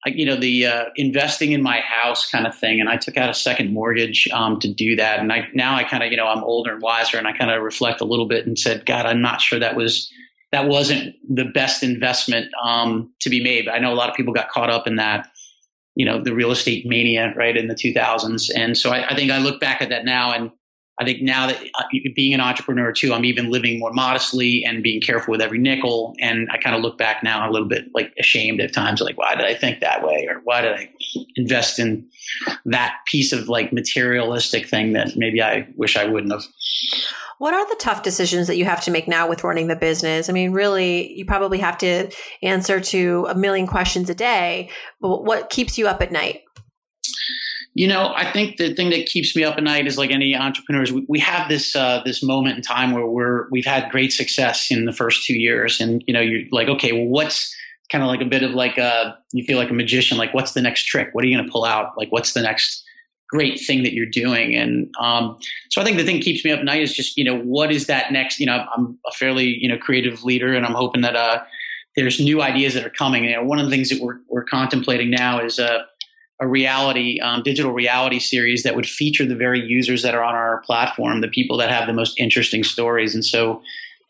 you 0.06 0.26
know, 0.26 0.36
the 0.36 0.66
uh, 0.66 0.84
investing 0.96 1.52
in 1.52 1.62
my 1.62 1.80
house 1.80 2.30
kind 2.30 2.46
of 2.46 2.56
thing, 2.56 2.78
and 2.78 2.88
I 2.88 2.96
took 2.98 3.16
out 3.16 3.30
a 3.30 3.34
second 3.34 3.72
mortgage 3.72 4.28
um, 4.32 4.60
to 4.60 4.72
do 4.72 4.94
that. 4.96 5.18
And 5.18 5.32
I 5.32 5.48
now 5.54 5.74
I 5.74 5.82
kind 5.82 6.04
of, 6.04 6.10
you 6.10 6.16
know, 6.16 6.28
I'm 6.28 6.44
older 6.44 6.72
and 6.72 6.82
wiser, 6.82 7.18
and 7.18 7.26
I 7.26 7.32
kind 7.32 7.50
of 7.50 7.62
reflect 7.62 8.00
a 8.00 8.04
little 8.04 8.28
bit 8.28 8.46
and 8.46 8.58
said, 8.58 8.86
God, 8.86 9.06
I'm 9.06 9.22
not 9.22 9.40
sure 9.40 9.58
that 9.58 9.76
was 9.76 10.12
that 10.52 10.68
wasn't 10.68 11.16
the 11.28 11.46
best 11.46 11.82
investment 11.82 12.46
um, 12.62 13.12
to 13.20 13.28
be 13.28 13.42
made. 13.42 13.66
I 13.66 13.78
know 13.78 13.92
a 13.92 13.96
lot 13.96 14.08
of 14.08 14.14
people 14.14 14.32
got 14.32 14.50
caught 14.50 14.70
up 14.70 14.86
in 14.86 14.96
that 14.96 15.26
you 15.94 16.04
know 16.04 16.20
the 16.20 16.34
real 16.34 16.50
estate 16.50 16.86
mania 16.86 17.32
right 17.36 17.56
in 17.56 17.68
the 17.68 17.74
2000s 17.74 18.50
and 18.54 18.76
so 18.76 18.90
I, 18.90 19.08
I, 19.10 19.14
think 19.14 19.30
i 19.30 19.38
look 19.38 19.60
back 19.60 19.80
at 19.80 19.88
that 19.90 20.04
now 20.04 20.32
and 20.32 20.50
i 20.98 21.04
think 21.04 21.22
now 21.22 21.46
that 21.46 21.58
uh, 21.74 21.84
being 22.14 22.34
an 22.34 22.40
entrepreneur 22.40 22.92
too 22.92 23.12
i'm 23.12 23.24
even 23.24 23.50
living 23.50 23.78
more 23.78 23.92
modestly 23.92 24.64
and 24.64 24.82
being 24.82 25.00
careful 25.00 25.32
with 25.32 25.40
every 25.40 25.58
nickel. 25.58 26.14
And 26.20 26.48
i 26.50 26.58
kind 26.58 26.76
of 26.76 26.82
look 26.82 26.98
back 26.98 27.22
now 27.22 27.48
a 27.48 27.50
little 27.50 27.68
bit 27.68 27.86
like 27.94 28.12
ashamed 28.18 28.60
at 28.60 28.72
times 28.72 29.00
like 29.00 29.18
why 29.18 29.34
did 29.34 29.44
i 29.44 29.54
think 29.54 29.80
that 29.80 30.04
way? 30.04 30.26
or 30.28 30.40
why 30.44 30.62
did 30.62 30.72
i 30.72 30.90
invest 31.36 31.78
in 31.78 32.08
that 32.64 32.96
piece 33.06 33.32
of 33.32 33.48
like 33.48 33.72
materialistic 33.72 34.68
thing 34.68 34.92
that 34.94 35.16
maybe 35.16 35.42
i 35.42 35.66
wish 35.76 35.96
i 35.96 36.04
wouldn't 36.04 36.32
have 36.32 36.44
what 37.38 37.54
are 37.54 37.68
the 37.68 37.76
tough 37.80 38.02
decisions 38.02 38.46
that 38.46 38.56
you 38.56 38.64
have 38.64 38.82
to 38.84 38.90
make 38.90 39.08
now 39.08 39.28
with 39.28 39.44
running 39.44 39.68
the 39.68 39.76
business? 39.76 40.28
I 40.28 40.32
mean, 40.32 40.52
really, 40.52 41.12
you 41.14 41.24
probably 41.24 41.58
have 41.58 41.78
to 41.78 42.10
answer 42.42 42.80
to 42.80 43.26
a 43.28 43.34
million 43.34 43.66
questions 43.66 44.08
a 44.10 44.14
day. 44.14 44.70
But 45.00 45.24
what 45.24 45.50
keeps 45.50 45.78
you 45.78 45.88
up 45.88 46.02
at 46.02 46.12
night? 46.12 46.42
You 47.76 47.88
know, 47.88 48.12
I 48.14 48.30
think 48.30 48.56
the 48.56 48.72
thing 48.72 48.90
that 48.90 49.06
keeps 49.06 49.34
me 49.34 49.42
up 49.42 49.58
at 49.58 49.64
night 49.64 49.88
is 49.88 49.98
like 49.98 50.12
any 50.12 50.36
entrepreneurs. 50.36 50.92
We, 50.92 51.04
we 51.08 51.18
have 51.18 51.48
this 51.48 51.74
uh, 51.74 52.02
this 52.04 52.22
moment 52.22 52.56
in 52.56 52.62
time 52.62 52.92
where 52.92 53.06
we're 53.06 53.48
we've 53.50 53.66
had 53.66 53.90
great 53.90 54.12
success 54.12 54.70
in 54.70 54.84
the 54.84 54.92
first 54.92 55.26
two 55.26 55.36
years, 55.36 55.80
and 55.80 56.02
you 56.06 56.14
know, 56.14 56.20
you're 56.20 56.42
like, 56.52 56.68
okay, 56.68 56.92
well, 56.92 57.06
what's 57.06 57.52
kind 57.90 58.02
of 58.02 58.08
like 58.08 58.20
a 58.20 58.26
bit 58.26 58.44
of 58.44 58.52
like 58.52 58.78
a 58.78 59.18
you 59.32 59.42
feel 59.44 59.58
like 59.58 59.70
a 59.70 59.74
magician. 59.74 60.18
Like, 60.18 60.32
what's 60.34 60.52
the 60.52 60.62
next 60.62 60.84
trick? 60.84 61.08
What 61.12 61.24
are 61.24 61.26
you 61.26 61.36
going 61.36 61.46
to 61.46 61.52
pull 61.52 61.64
out? 61.64 61.98
Like, 61.98 62.12
what's 62.12 62.32
the 62.32 62.42
next 62.42 62.83
great 63.34 63.58
thing 63.58 63.82
that 63.82 63.92
you're 63.92 64.06
doing. 64.06 64.54
And 64.54 64.94
um, 65.00 65.36
so 65.68 65.80
I 65.80 65.84
think 65.84 65.96
the 65.96 66.04
thing 66.04 66.20
keeps 66.20 66.44
me 66.44 66.52
up 66.52 66.60
at 66.60 66.64
night 66.64 66.82
is 66.82 66.94
just, 66.94 67.16
you 67.16 67.24
know, 67.24 67.40
what 67.40 67.72
is 67.72 67.86
that 67.86 68.12
next? 68.12 68.38
You 68.38 68.46
know, 68.46 68.64
I'm 68.76 68.96
a 69.08 69.10
fairly, 69.10 69.46
you 69.46 69.68
know, 69.68 69.76
creative 69.76 70.22
leader 70.22 70.54
and 70.54 70.64
I'm 70.64 70.74
hoping 70.74 71.02
that 71.02 71.16
uh, 71.16 71.42
there's 71.96 72.20
new 72.20 72.40
ideas 72.42 72.74
that 72.74 72.86
are 72.86 72.90
coming. 72.90 73.24
You 73.24 73.32
know, 73.32 73.42
one 73.42 73.58
of 73.58 73.64
the 73.64 73.72
things 73.72 73.88
that 73.90 74.00
we're, 74.00 74.18
we're 74.28 74.44
contemplating 74.44 75.10
now 75.10 75.40
is 75.40 75.58
a, 75.58 75.84
a 76.40 76.46
reality, 76.46 77.18
um, 77.20 77.42
digital 77.42 77.72
reality 77.72 78.20
series 78.20 78.62
that 78.62 78.76
would 78.76 78.86
feature 78.86 79.26
the 79.26 79.34
very 79.34 79.60
users 79.60 80.02
that 80.02 80.14
are 80.14 80.22
on 80.22 80.36
our 80.36 80.62
platform, 80.64 81.20
the 81.20 81.28
people 81.28 81.56
that 81.56 81.70
have 81.70 81.88
the 81.88 81.92
most 81.92 82.18
interesting 82.20 82.62
stories. 82.62 83.16
And 83.16 83.24
so 83.24 83.60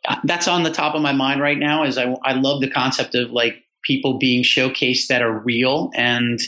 uh, 0.07 0.17
that's 0.25 0.49
on 0.49 0.65
the 0.65 0.71
top 0.71 0.95
of 0.95 1.01
my 1.01 1.13
mind 1.13 1.41
right 1.41 1.59
now 1.59 1.83
is 1.83 1.97
I, 1.97 2.15
I 2.25 2.33
love 2.33 2.61
the 2.61 2.71
concept 2.71 3.15
of 3.15 3.31
like 3.31 3.65
people 3.85 4.19
being 4.19 4.43
showcased 4.43 5.07
that 5.07 5.23
are 5.23 5.33
real 5.33 5.91
and, 5.95 6.41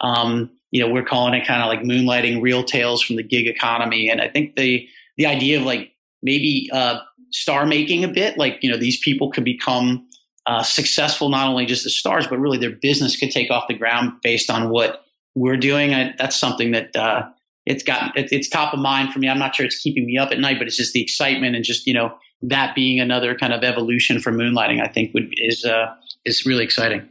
um, 0.00 0.48
you 0.70 0.80
know, 0.80 0.92
we're 0.92 1.04
calling 1.04 1.34
it 1.34 1.46
kind 1.46 1.62
of 1.62 1.68
like 1.68 1.80
moonlighting 1.80 2.40
real 2.40 2.62
tales 2.62 3.02
from 3.02 3.16
the 3.16 3.22
gig 3.22 3.46
economy. 3.46 4.08
And 4.08 4.20
I 4.20 4.28
think 4.28 4.56
the 4.56 4.88
the 5.16 5.26
idea 5.26 5.58
of 5.58 5.66
like 5.66 5.92
maybe 6.22 6.68
uh, 6.72 7.00
star 7.30 7.66
making 7.66 8.04
a 8.04 8.08
bit, 8.08 8.38
like 8.38 8.58
you 8.62 8.70
know, 8.70 8.78
these 8.78 8.98
people 9.00 9.30
could 9.30 9.44
become 9.44 10.06
uh, 10.46 10.62
successful 10.62 11.28
not 11.28 11.48
only 11.48 11.66
just 11.66 11.86
as 11.86 11.94
stars, 11.94 12.26
but 12.26 12.38
really 12.38 12.58
their 12.58 12.70
business 12.70 13.16
could 13.16 13.30
take 13.30 13.50
off 13.50 13.68
the 13.68 13.74
ground 13.74 14.12
based 14.22 14.50
on 14.50 14.70
what 14.70 15.04
we're 15.34 15.56
doing. 15.56 15.94
I, 15.94 16.14
that's 16.18 16.38
something 16.38 16.70
that 16.72 16.94
uh, 16.96 17.28
it's 17.66 17.82
got 17.82 18.16
it, 18.16 18.32
it's 18.32 18.48
top 18.48 18.72
of 18.72 18.80
mind 18.80 19.12
for 19.12 19.18
me. 19.18 19.28
I'm 19.28 19.38
not 19.38 19.54
sure 19.54 19.66
it's 19.66 19.78
keeping 19.78 20.06
me 20.06 20.16
up 20.16 20.30
at 20.30 20.38
night, 20.38 20.58
but 20.58 20.66
it's 20.66 20.76
just 20.76 20.92
the 20.92 21.02
excitement 21.02 21.56
and 21.56 21.64
just 21.64 21.86
you 21.86 21.94
know 21.94 22.14
that 22.42 22.74
being 22.74 23.00
another 23.00 23.36
kind 23.36 23.52
of 23.52 23.62
evolution 23.62 24.20
for 24.20 24.32
moonlighting. 24.32 24.80
I 24.82 24.88
think 24.88 25.12
would 25.14 25.32
is 25.36 25.64
uh, 25.64 25.94
is 26.24 26.46
really 26.46 26.64
exciting. 26.64 27.08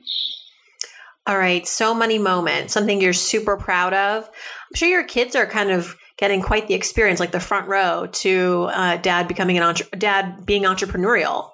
All 1.27 1.37
right. 1.37 1.67
So 1.67 1.93
Money 1.93 2.17
moments, 2.17 2.73
something 2.73 3.01
you're 3.01 3.13
super 3.13 3.57
proud 3.57 3.93
of. 3.93 4.25
I'm 4.25 4.75
sure 4.75 4.89
your 4.89 5.03
kids 5.03 5.35
are 5.35 5.45
kind 5.45 5.69
of 5.69 5.95
getting 6.17 6.41
quite 6.41 6.67
the 6.67 6.73
experience, 6.73 7.19
like 7.19 7.31
the 7.31 7.39
front 7.39 7.67
row 7.67 8.07
to 8.11 8.69
uh, 8.73 8.97
dad 8.97 9.27
becoming 9.27 9.57
an 9.57 9.63
entre- 9.63 9.87
dad 9.97 10.45
being 10.45 10.63
entrepreneurial. 10.63 11.51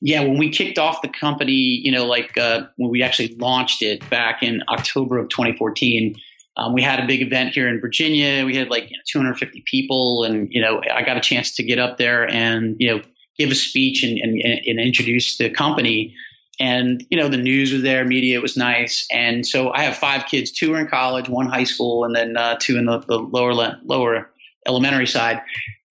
Yeah, 0.00 0.20
when 0.22 0.38
we 0.38 0.50
kicked 0.50 0.78
off 0.78 1.02
the 1.02 1.08
company, 1.08 1.52
you 1.52 1.90
know, 1.90 2.04
like 2.04 2.36
uh, 2.38 2.62
when 2.76 2.90
we 2.90 3.02
actually 3.02 3.34
launched 3.36 3.82
it 3.82 4.08
back 4.10 4.42
in 4.42 4.62
October 4.68 5.18
of 5.18 5.28
2014, 5.28 6.14
um, 6.56 6.72
we 6.72 6.82
had 6.82 7.00
a 7.00 7.06
big 7.06 7.22
event 7.22 7.54
here 7.54 7.68
in 7.68 7.80
Virginia. 7.80 8.44
We 8.44 8.56
had 8.56 8.68
like 8.68 8.84
you 8.90 8.96
know, 8.96 9.02
250 9.10 9.64
people, 9.66 10.24
and 10.24 10.48
you 10.50 10.60
know, 10.60 10.80
I 10.92 11.02
got 11.02 11.16
a 11.16 11.20
chance 11.20 11.54
to 11.56 11.62
get 11.62 11.78
up 11.78 11.98
there 11.98 12.28
and 12.28 12.76
you 12.78 12.88
know 12.94 13.02
give 13.38 13.50
a 13.50 13.54
speech 13.54 14.02
and, 14.02 14.18
and, 14.18 14.40
and 14.42 14.80
introduce 14.80 15.36
the 15.36 15.50
company 15.50 16.14
and 16.60 17.06
you 17.10 17.16
know 17.16 17.28
the 17.28 17.36
news 17.36 17.72
was 17.72 17.82
there 17.82 18.04
media 18.04 18.40
was 18.40 18.56
nice. 18.56 19.06
And 19.10 19.46
so 19.46 19.72
i 19.72 19.82
have 19.82 19.96
five 19.96 20.26
kids 20.26 20.50
two 20.50 20.74
are 20.74 20.78
in 20.78 20.88
college 20.88 21.28
one 21.28 21.46
high 21.46 21.64
school 21.64 22.04
and 22.04 22.14
then 22.14 22.36
uh, 22.36 22.56
two 22.60 22.76
in 22.76 22.86
the, 22.86 22.98
the 23.00 23.18
lower 23.18 23.52
lower 23.84 24.30
elementary 24.66 25.06
side. 25.06 25.40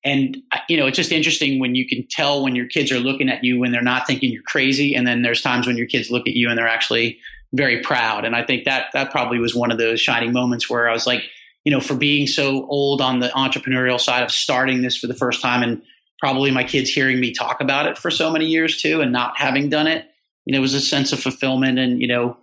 And 0.03 0.37
you 0.69 0.77
know 0.77 0.87
it's 0.87 0.97
just 0.97 1.11
interesting 1.11 1.59
when 1.59 1.75
you 1.75 1.87
can 1.87 2.05
tell 2.09 2.43
when 2.43 2.55
your 2.55 2.67
kids 2.67 2.91
are 2.91 2.99
looking 2.99 3.29
at 3.29 3.43
you 3.43 3.59
when 3.59 3.71
they're 3.71 3.81
not 3.81 4.07
thinking 4.07 4.31
you're 4.31 4.43
crazy 4.43 4.95
and 4.95 5.07
then 5.07 5.21
there's 5.21 5.41
times 5.41 5.67
when 5.67 5.77
your 5.77 5.87
kids 5.87 6.11
look 6.11 6.27
at 6.27 6.33
you 6.33 6.49
and 6.49 6.57
they're 6.57 6.67
actually 6.67 7.19
very 7.53 7.81
proud. 7.81 8.25
And 8.25 8.35
i 8.35 8.43
think 8.43 8.65
that 8.65 8.87
that 8.93 9.11
probably 9.11 9.39
was 9.39 9.55
one 9.55 9.71
of 9.71 9.77
those 9.77 9.99
shining 9.99 10.33
moments 10.33 10.69
where 10.69 10.89
i 10.89 10.93
was 10.93 11.07
like 11.07 11.23
you 11.63 11.71
know 11.71 11.81
for 11.81 11.95
being 11.95 12.27
so 12.27 12.65
old 12.67 13.01
on 13.01 13.19
the 13.19 13.27
entrepreneurial 13.29 13.99
side 13.99 14.23
of 14.23 14.31
starting 14.31 14.81
this 14.81 14.95
for 14.95 15.07
the 15.07 15.13
first 15.13 15.41
time 15.41 15.63
and 15.63 15.81
probably 16.19 16.49
my 16.49 16.63
kids 16.63 16.89
hearing 16.89 17.19
me 17.19 17.33
talk 17.33 17.61
about 17.61 17.85
it 17.87 17.97
for 17.97 18.09
so 18.09 18.31
many 18.31 18.45
years 18.45 18.81
too 18.81 19.01
and 19.01 19.11
not 19.11 19.37
having 19.37 19.69
done 19.69 19.87
it 19.87 20.09
you 20.47 20.53
know, 20.53 20.59
it 20.59 20.61
was 20.61 20.73
a 20.73 20.81
sense 20.81 21.11
of 21.11 21.19
fulfillment 21.19 21.77
and, 21.77 22.01
you 22.01 22.07
know, 22.07 22.37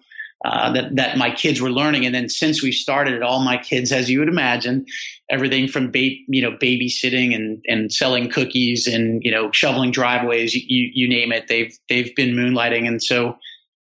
uh, 0.44 0.70
that 0.72 0.94
that 0.94 1.16
my 1.16 1.30
kids 1.30 1.58
were 1.58 1.70
learning. 1.70 2.04
And 2.04 2.14
then 2.14 2.28
since 2.28 2.62
we 2.62 2.70
started 2.70 3.14
it, 3.14 3.22
all 3.22 3.42
my 3.42 3.56
kids, 3.56 3.90
as 3.92 4.10
you 4.10 4.18
would 4.18 4.28
imagine, 4.28 4.84
everything 5.30 5.68
from 5.68 5.90
ba- 5.90 6.18
you 6.28 6.42
know 6.42 6.52
babysitting 6.58 7.34
and 7.34 7.64
and 7.66 7.90
selling 7.90 8.28
cookies 8.28 8.86
and 8.86 9.22
you 9.24 9.30
know 9.30 9.50
shoveling 9.52 9.90
driveways, 9.90 10.54
you, 10.54 10.90
you 10.92 11.08
name 11.08 11.32
it, 11.32 11.48
they've 11.48 11.74
they've 11.88 12.14
been 12.14 12.34
moonlighting. 12.34 12.86
And 12.86 13.02
so 13.02 13.38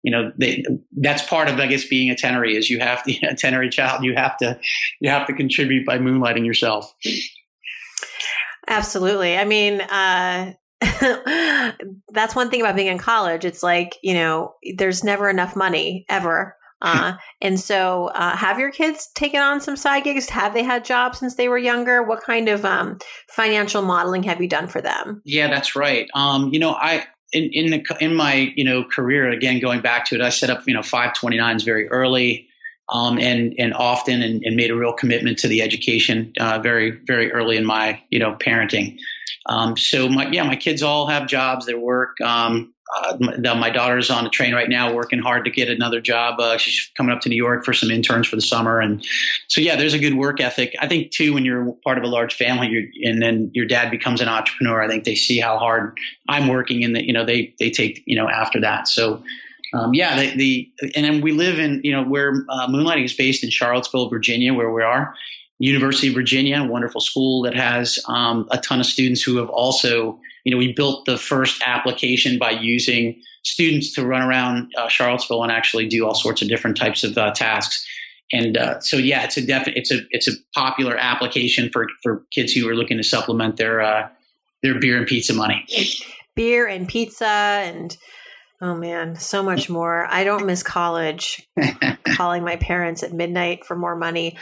you 0.01 0.11
know 0.11 0.31
they, 0.39 0.63
that's 0.95 1.27
part 1.27 1.49
of 1.49 1.59
I 1.59 1.67
guess 1.67 1.85
being 1.85 2.09
a 2.09 2.15
Tennery 2.15 2.55
is 2.55 2.69
you 2.69 2.79
have 2.79 3.03
to 3.03 3.11
a 3.27 3.35
Tennery 3.35 3.69
child 3.69 4.05
you 4.05 4.15
have 4.15 4.37
to 4.37 4.57
you 5.01 5.09
have 5.09 5.27
to 5.27 5.33
contribute 5.33 5.85
by 5.85 5.97
moonlighting 5.97 6.45
yourself. 6.45 6.93
Absolutely. 8.67 9.37
I 9.37 9.45
mean, 9.45 9.81
uh, 9.81 10.53
that's 12.09 12.35
one 12.35 12.49
thing 12.49 12.61
about 12.61 12.75
being 12.75 12.87
in 12.87 12.97
college. 12.97 13.45
It's 13.45 13.63
like, 13.63 13.97
you 14.03 14.13
know, 14.13 14.55
there's 14.77 15.03
never 15.03 15.29
enough 15.29 15.55
money 15.55 16.05
ever. 16.09 16.55
Uh, 16.81 17.13
and 17.41 17.59
so, 17.59 18.07
uh, 18.13 18.35
have 18.35 18.59
your 18.59 18.69
kids 18.69 19.09
taken 19.15 19.41
on 19.41 19.59
some 19.59 19.77
side 19.77 20.03
gigs? 20.03 20.29
Have 20.29 20.53
they 20.53 20.61
had 20.61 20.85
jobs 20.85 21.17
since 21.17 21.35
they 21.35 21.47
were 21.47 21.57
younger? 21.57 22.03
What 22.03 22.21
kind 22.21 22.47
of 22.47 22.63
um, 22.63 22.99
financial 23.29 23.81
modeling 23.81 24.21
have 24.23 24.39
you 24.39 24.47
done 24.47 24.67
for 24.67 24.81
them? 24.81 25.21
Yeah, 25.23 25.47
that's 25.47 25.75
right. 25.75 26.07
Um, 26.13 26.53
you 26.53 26.59
know, 26.59 26.73
I 26.73 27.05
in 27.31 27.49
in, 27.53 27.71
the, 27.71 27.97
in 27.99 28.13
my 28.13 28.53
you 28.55 28.63
know 28.63 28.83
career 28.83 29.31
again 29.31 29.59
going 29.59 29.81
back 29.81 30.05
to 30.07 30.15
it, 30.15 30.21
I 30.21 30.29
set 30.29 30.51
up 30.51 30.67
you 30.67 30.73
know 30.75 30.81
529s 30.81 31.63
very 31.63 31.87
early. 31.87 32.47
Um, 32.89 33.17
and 33.17 33.55
and 33.57 33.73
often 33.73 34.21
and, 34.21 34.43
and, 34.43 34.55
made 34.55 34.69
a 34.69 34.75
real 34.75 34.93
commitment 34.93 35.39
to 35.39 35.47
the 35.47 35.63
education 35.63 36.33
uh, 36.39 36.59
very 36.59 36.91
very 36.91 37.31
early 37.31 37.57
in 37.57 37.65
my 37.65 37.99
you 38.11 38.19
know 38.19 38.33
parenting. 38.35 38.99
Um, 39.47 39.77
so 39.77 40.09
my 40.09 40.29
yeah, 40.29 40.43
my 40.43 40.55
kids 40.55 40.81
all 40.81 41.07
have 41.07 41.27
jobs. 41.27 41.65
They 41.65 41.75
work. 41.75 42.19
Um, 42.21 42.73
uh, 42.97 43.17
my, 43.19 43.53
my, 43.55 43.69
daughter's 43.69 44.11
on 44.11 44.27
a 44.27 44.29
train 44.29 44.53
right 44.53 44.69
now, 44.69 44.93
working 44.93 45.19
hard 45.19 45.43
to 45.43 45.49
get 45.49 45.69
another 45.69 45.99
job. 45.99 46.39
Uh, 46.39 46.55
she's 46.57 46.91
coming 46.95 47.13
up 47.13 47.19
to 47.19 47.29
New 47.29 47.35
York 47.35 47.65
for 47.65 47.73
some 47.73 47.89
interns 47.89 48.27
for 48.27 48.35
the 48.35 48.43
summer, 48.43 48.79
and 48.79 49.03
so 49.47 49.59
yeah, 49.59 49.75
there's 49.75 49.95
a 49.95 49.99
good 49.99 50.15
work 50.15 50.39
ethic. 50.39 50.75
I 50.79 50.87
think 50.87 51.11
too, 51.11 51.33
when 51.33 51.45
you're 51.45 51.73
part 51.83 51.97
of 51.97 52.03
a 52.03 52.07
large 52.07 52.35
family, 52.35 52.91
and 53.03 53.21
then 53.21 53.49
your 53.53 53.65
dad 53.65 53.89
becomes 53.89 54.21
an 54.21 54.27
entrepreneur, 54.27 54.83
I 54.83 54.87
think 54.87 55.03
they 55.03 55.15
see 55.15 55.39
how 55.39 55.57
hard 55.57 55.97
I'm 56.29 56.47
working, 56.47 56.83
and 56.83 56.95
that 56.95 57.05
you 57.05 57.13
know 57.13 57.25
they 57.25 57.53
they 57.59 57.71
take 57.71 58.03
you 58.05 58.15
know 58.15 58.29
after 58.29 58.59
that. 58.61 58.87
So. 58.87 59.23
Um, 59.73 59.93
yeah, 59.93 60.15
the, 60.15 60.37
the, 60.37 60.91
and 60.95 61.03
then 61.03 61.19
we 61.19 61.33
live 61.33 61.59
in 61.59 61.81
you 61.83 61.91
know 61.91 62.03
where 62.03 62.45
uh, 62.49 62.67
Moonlighting 62.67 63.03
is 63.03 63.13
based 63.13 63.43
in 63.43 63.49
Charlottesville, 63.49 64.09
Virginia, 64.09 64.53
where 64.53 64.71
we 64.71 64.81
are, 64.81 65.13
University 65.59 66.09
of 66.09 66.15
Virginia, 66.15 66.61
a 66.61 66.67
wonderful 66.67 67.01
school 67.01 67.41
that 67.43 67.55
has 67.55 67.97
um, 68.07 68.47
a 68.51 68.57
ton 68.57 68.79
of 68.79 68.85
students 68.85 69.21
who 69.21 69.37
have 69.37 69.49
also, 69.49 70.19
you 70.43 70.51
know, 70.51 70.57
we 70.57 70.73
built 70.73 71.05
the 71.05 71.17
first 71.17 71.61
application 71.65 72.37
by 72.37 72.51
using 72.51 73.21
students 73.43 73.93
to 73.93 74.05
run 74.05 74.21
around 74.21 74.71
uh, 74.77 74.89
Charlottesville 74.89 75.43
and 75.43 75.51
actually 75.51 75.87
do 75.87 76.05
all 76.05 76.15
sorts 76.15 76.41
of 76.41 76.49
different 76.49 76.75
types 76.75 77.03
of 77.03 77.17
uh, 77.17 77.31
tasks. 77.31 77.85
And 78.33 78.57
uh, 78.57 78.79
so, 78.81 78.97
yeah, 78.97 79.23
it's 79.23 79.37
a 79.37 79.45
definite, 79.45 79.77
it's 79.77 79.91
a 79.91 79.99
it's 80.09 80.27
a 80.27 80.31
popular 80.53 80.97
application 80.97 81.69
for 81.71 81.87
for 82.01 82.23
kids 82.31 82.53
who 82.53 82.67
are 82.67 82.75
looking 82.75 82.97
to 82.97 83.03
supplement 83.03 83.57
their 83.57 83.81
uh, 83.81 84.09
their 84.61 84.77
beer 84.79 84.97
and 84.97 85.07
pizza 85.07 85.33
money. 85.33 85.65
Beer 86.35 86.67
and 86.67 86.87
pizza 86.87 87.27
and 87.27 87.95
Oh 88.61 88.73
man, 88.73 89.17
so 89.17 89.43
much 89.43 89.69
more. 89.69 90.07
I 90.09 90.23
don't 90.23 90.45
miss 90.45 90.63
college. 90.63 91.47
calling 92.15 92.43
my 92.43 92.55
parents 92.55 93.03
at 93.03 93.11
midnight 93.11 93.65
for 93.65 93.75
more 93.75 93.95
money 93.95 94.37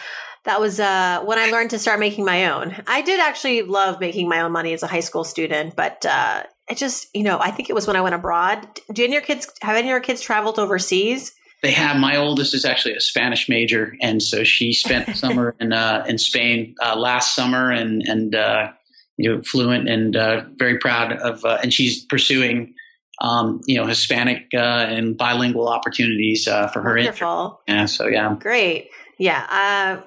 that 0.45 0.59
was 0.59 0.79
uh, 0.79 1.21
when 1.23 1.39
I 1.39 1.51
learned 1.51 1.69
to 1.71 1.79
start 1.79 1.99
making 1.99 2.25
my 2.25 2.51
own. 2.51 2.75
I 2.87 3.01
did 3.01 3.19
actually 3.19 3.61
love 3.61 3.99
making 3.99 4.27
my 4.27 4.41
own 4.41 4.51
money 4.51 4.73
as 4.73 4.83
a 4.83 4.87
high 4.87 4.99
school 4.99 5.23
student, 5.23 5.75
but 5.75 6.05
uh, 6.05 6.43
it 6.69 6.77
just, 6.77 7.07
you 7.13 7.23
know, 7.23 7.39
I 7.39 7.51
think 7.51 7.69
it 7.69 7.73
was 7.73 7.87
when 7.87 7.95
I 7.95 8.01
went 8.01 8.15
abroad. 8.15 8.67
Do 8.91 9.03
any 9.03 9.15
of 9.15 9.21
your 9.21 9.21
kids 9.21 9.49
have 9.61 9.75
any 9.75 9.87
of 9.87 9.91
your 9.91 9.99
kids 10.01 10.21
traveled 10.21 10.59
overseas? 10.59 11.33
They 11.61 11.71
have. 11.71 11.95
My 11.95 12.17
oldest 12.17 12.53
is 12.53 12.65
actually 12.65 12.95
a 12.95 12.99
Spanish 12.99 13.47
major, 13.47 13.95
and 14.01 14.21
so 14.21 14.43
she 14.43 14.73
spent 14.73 15.05
the 15.05 15.13
summer 15.13 15.55
in 15.61 15.71
uh, 15.71 16.03
in 16.07 16.17
Spain 16.17 16.75
uh, 16.83 16.97
last 16.97 17.35
summer, 17.35 17.71
and 17.71 18.01
and 18.01 18.35
uh, 18.35 18.71
you 19.15 19.33
know, 19.33 19.41
fluent 19.43 19.87
and 19.87 20.17
uh, 20.17 20.43
very 20.57 20.77
proud 20.77 21.13
of, 21.13 21.45
and 21.45 21.73
she's 21.73 22.03
pursuing 22.03 22.73
um, 23.21 23.61
you 23.65 23.77
know, 23.77 23.85
Hispanic 23.85 24.47
uh, 24.53 24.57
and 24.57 25.17
bilingual 25.17 25.69
opportunities 25.69 26.47
uh, 26.47 26.67
for 26.67 26.81
her. 26.81 26.97
Wonderful. 26.97 27.61
Yeah. 27.67 27.85
So 27.85 28.07
yeah. 28.07 28.35
Great. 28.39 28.89
Yeah. 29.17 30.01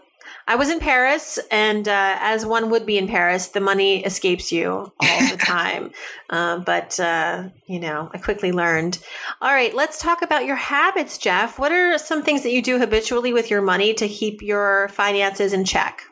Uh, 0.47 0.53
I 0.53 0.57
was 0.57 0.71
in 0.71 0.81
Paris, 0.81 1.39
and 1.51 1.87
uh, 1.87 2.17
as 2.21 2.47
one 2.47 2.71
would 2.71 2.87
be 2.87 2.99
in 2.99 3.09
Paris, 3.09 3.49
the 3.49 3.61
money 3.61 4.05
escapes 4.05 4.53
you 4.53 4.71
all 4.71 5.31
the 5.31 5.37
time. 5.41 5.91
uh, 6.31 6.59
but, 6.59 6.99
uh, 6.99 7.49
you 7.67 7.81
know, 7.81 8.11
I 8.15 8.19
quickly 8.19 8.53
learned. 8.53 8.99
All 9.41 9.53
right, 9.53 9.75
let's 9.75 10.01
talk 10.01 10.23
about 10.23 10.47
your 10.47 10.57
habits, 10.57 11.19
Jeff. 11.19 11.59
What 11.59 11.73
are 11.73 11.99
some 11.99 12.23
things 12.23 12.43
that 12.43 12.53
you 12.53 12.63
do 12.63 12.79
habitually 12.79 13.33
with 13.33 13.51
your 13.51 13.63
money 13.63 13.95
to 13.95 14.09
keep 14.09 14.43
your 14.43 14.89
finances 14.89 15.53
in 15.53 15.65
check? 15.65 16.03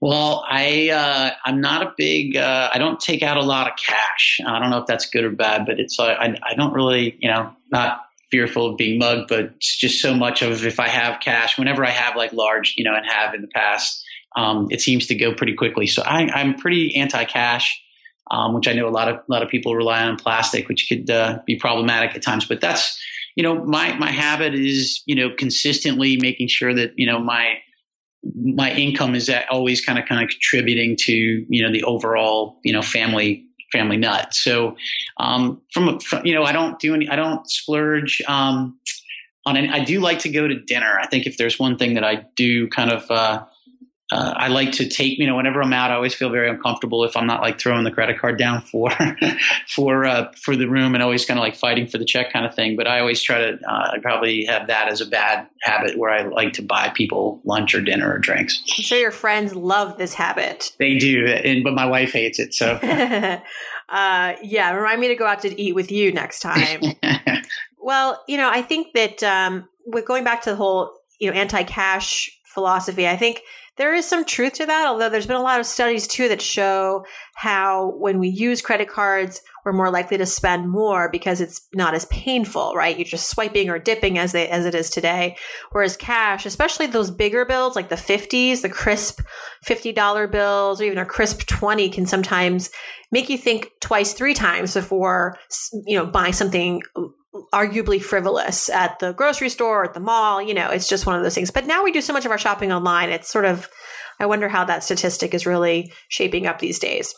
Well, 0.00 0.44
I 0.46 0.90
uh, 0.90 1.30
I'm 1.46 1.62
not 1.62 1.82
a 1.82 1.94
big. 1.96 2.36
Uh, 2.36 2.68
I 2.70 2.76
don't 2.76 3.00
take 3.00 3.22
out 3.22 3.38
a 3.38 3.42
lot 3.42 3.68
of 3.68 3.78
cash. 3.78 4.38
I 4.46 4.58
don't 4.58 4.68
know 4.68 4.76
if 4.76 4.86
that's 4.86 5.08
good 5.08 5.24
or 5.24 5.30
bad, 5.30 5.64
but 5.64 5.80
it's 5.80 5.98
I 5.98 6.36
I 6.42 6.54
don't 6.54 6.74
really 6.74 7.16
you 7.20 7.30
know 7.30 7.54
not 7.72 8.02
fearful 8.34 8.66
of 8.66 8.76
being 8.76 8.98
mugged, 8.98 9.28
but 9.28 9.44
it's 9.44 9.76
just 9.76 10.02
so 10.02 10.12
much 10.12 10.42
of 10.42 10.66
if 10.66 10.80
I 10.80 10.88
have 10.88 11.20
cash, 11.20 11.56
whenever 11.56 11.84
I 11.84 11.90
have 11.90 12.16
like 12.16 12.32
large, 12.32 12.74
you 12.76 12.82
know, 12.82 12.92
and 12.92 13.06
have 13.06 13.32
in 13.32 13.42
the 13.42 13.48
past, 13.48 14.04
um, 14.34 14.66
it 14.70 14.80
seems 14.80 15.06
to 15.06 15.14
go 15.14 15.32
pretty 15.32 15.54
quickly. 15.54 15.86
So 15.86 16.02
I, 16.02 16.40
am 16.40 16.56
pretty 16.56 16.96
anti-cash, 16.96 17.80
um, 18.32 18.52
which 18.52 18.66
I 18.66 18.72
know 18.72 18.88
a 18.88 18.90
lot 18.90 19.06
of 19.06 19.18
a 19.18 19.22
lot 19.28 19.44
of 19.44 19.50
people 19.50 19.76
rely 19.76 20.02
on 20.02 20.16
plastic, 20.16 20.68
which 20.68 20.86
could 20.88 21.08
uh, 21.08 21.38
be 21.46 21.54
problematic 21.56 22.16
at 22.16 22.22
times. 22.22 22.44
But 22.44 22.60
that's 22.60 23.00
you 23.36 23.44
know 23.44 23.64
my 23.64 23.96
my 23.98 24.10
habit 24.10 24.52
is 24.54 25.00
you 25.06 25.14
know 25.14 25.30
consistently 25.30 26.16
making 26.16 26.48
sure 26.48 26.74
that 26.74 26.90
you 26.96 27.06
know 27.06 27.20
my 27.20 27.58
my 28.34 28.72
income 28.72 29.14
is 29.14 29.30
always 29.48 29.84
kind 29.84 29.96
of 29.96 30.06
kind 30.06 30.24
of 30.24 30.28
contributing 30.28 30.96
to 31.02 31.12
you 31.12 31.62
know 31.62 31.70
the 31.70 31.84
overall 31.84 32.58
you 32.64 32.72
know 32.72 32.82
family 32.82 33.46
family 33.74 33.98
nut. 33.98 34.26
So, 34.34 34.76
um, 35.18 35.60
from, 35.72 35.98
from, 36.00 36.24
you 36.24 36.34
know, 36.34 36.44
I 36.50 36.52
don't 36.52 36.78
do 36.78 36.94
any, 36.94 37.06
I 37.08 37.16
don't 37.16 37.42
splurge 37.50 38.22
um, 38.28 38.78
on 39.44 39.56
any. 39.56 39.68
I 39.68 39.80
do 39.92 40.00
like 40.08 40.20
to 40.20 40.30
go 40.38 40.48
to 40.48 40.56
dinner. 40.72 40.92
I 41.04 41.06
think 41.06 41.26
if 41.26 41.36
there's 41.36 41.58
one 41.58 41.76
thing 41.76 41.94
that 41.94 42.04
I 42.04 42.14
do 42.36 42.68
kind 42.68 42.90
of 42.90 43.10
uh, 43.10 43.44
uh, 44.14 44.32
I 44.36 44.46
like 44.46 44.70
to 44.72 44.88
take, 44.88 45.18
you 45.18 45.26
know, 45.26 45.34
whenever 45.34 45.60
I'm 45.60 45.72
out, 45.72 45.90
I 45.90 45.94
always 45.94 46.14
feel 46.14 46.30
very 46.30 46.48
uncomfortable 46.48 47.02
if 47.02 47.16
I'm 47.16 47.26
not 47.26 47.40
like 47.40 47.58
throwing 47.58 47.82
the 47.82 47.90
credit 47.90 48.20
card 48.20 48.38
down 48.38 48.60
for 48.60 48.92
for 49.66 50.04
uh, 50.04 50.30
for 50.40 50.54
the 50.54 50.66
room 50.66 50.94
and 50.94 51.02
always 51.02 51.26
kind 51.26 51.36
of 51.36 51.42
like 51.42 51.56
fighting 51.56 51.88
for 51.88 51.98
the 51.98 52.04
check 52.04 52.32
kind 52.32 52.46
of 52.46 52.54
thing. 52.54 52.76
But 52.76 52.86
I 52.86 53.00
always 53.00 53.20
try 53.20 53.38
to 53.38 53.58
uh, 53.68 53.98
probably 54.02 54.44
have 54.44 54.68
that 54.68 54.86
as 54.86 55.00
a 55.00 55.06
bad 55.06 55.48
habit 55.62 55.98
where 55.98 56.10
I 56.10 56.22
like 56.22 56.52
to 56.54 56.62
buy 56.62 56.90
people 56.90 57.40
lunch 57.44 57.74
or 57.74 57.80
dinner 57.80 58.12
or 58.12 58.18
drinks. 58.18 58.62
I'm 58.78 58.84
sure 58.84 58.98
your 58.98 59.10
friends 59.10 59.52
love 59.52 59.98
this 59.98 60.14
habit. 60.14 60.76
They 60.78 60.96
do, 60.96 61.26
and 61.26 61.64
but 61.64 61.74
my 61.74 61.86
wife 61.86 62.12
hates 62.12 62.38
it. 62.38 62.54
So, 62.54 62.74
uh, 63.88 64.34
yeah, 64.44 64.72
remind 64.74 65.00
me 65.00 65.08
to 65.08 65.16
go 65.16 65.26
out 65.26 65.40
to 65.42 65.60
eat 65.60 65.74
with 65.74 65.90
you 65.90 66.12
next 66.12 66.38
time. 66.38 66.82
well, 67.80 68.22
you 68.28 68.36
know, 68.36 68.48
I 68.48 68.62
think 68.62 68.94
that 68.94 69.24
um, 69.24 69.68
with 69.86 70.06
going 70.06 70.22
back 70.22 70.42
to 70.42 70.50
the 70.50 70.56
whole 70.56 71.00
you 71.18 71.28
know 71.28 71.36
anti-cash 71.36 72.30
philosophy, 72.54 73.06
I 73.08 73.16
think 73.16 73.42
there 73.76 73.92
is 73.92 74.06
some 74.06 74.24
truth 74.24 74.52
to 74.54 74.66
that, 74.66 74.86
although 74.86 75.08
there's 75.08 75.26
been 75.26 75.36
a 75.36 75.42
lot 75.42 75.58
of 75.58 75.66
studies 75.66 76.06
too 76.06 76.28
that 76.28 76.40
show 76.40 77.04
how 77.34 77.94
when 77.98 78.20
we 78.20 78.28
use 78.28 78.62
credit 78.62 78.88
cards, 78.88 79.40
we're 79.64 79.72
more 79.72 79.90
likely 79.90 80.16
to 80.16 80.26
spend 80.26 80.70
more 80.70 81.08
because 81.10 81.40
it's 81.40 81.66
not 81.74 81.92
as 81.94 82.04
painful, 82.06 82.74
right? 82.76 82.96
You're 82.96 83.04
just 83.04 83.30
swiping 83.30 83.68
or 83.70 83.80
dipping 83.80 84.16
as 84.16 84.30
they 84.30 84.48
as 84.48 84.64
it 84.64 84.76
is 84.76 84.90
today. 84.90 85.36
Whereas 85.72 85.96
cash, 85.96 86.46
especially 86.46 86.86
those 86.86 87.10
bigger 87.10 87.44
bills 87.44 87.74
like 87.74 87.88
the 87.88 87.96
50s, 87.96 88.62
the 88.62 88.68
crisp 88.68 89.22
$50 89.66 90.30
bills 90.30 90.80
or 90.80 90.84
even 90.84 90.98
a 90.98 91.04
crisp 91.04 91.46
20 91.46 91.88
can 91.88 92.06
sometimes 92.06 92.70
make 93.10 93.28
you 93.28 93.38
think 93.38 93.70
twice, 93.80 94.12
three 94.12 94.34
times 94.34 94.74
before 94.74 95.36
you 95.86 95.98
know 95.98 96.06
buying 96.06 96.32
something 96.32 96.80
arguably 97.52 98.00
frivolous 98.00 98.68
at 98.68 98.98
the 98.98 99.12
grocery 99.12 99.48
store 99.48 99.82
or 99.82 99.84
at 99.84 99.94
the 99.94 100.00
mall. 100.00 100.40
You 100.40 100.54
know, 100.54 100.70
it's 100.70 100.88
just 100.88 101.06
one 101.06 101.16
of 101.16 101.22
those 101.22 101.34
things. 101.34 101.50
But 101.50 101.66
now 101.66 101.84
we 101.84 101.92
do 101.92 102.00
so 102.00 102.12
much 102.12 102.24
of 102.24 102.30
our 102.30 102.38
shopping 102.38 102.72
online. 102.72 103.10
It's 103.10 103.30
sort 103.30 103.44
of, 103.44 103.68
I 104.20 104.26
wonder 104.26 104.48
how 104.48 104.64
that 104.64 104.84
statistic 104.84 105.34
is 105.34 105.46
really 105.46 105.92
shaping 106.08 106.46
up 106.46 106.58
these 106.58 106.78
days. 106.78 107.14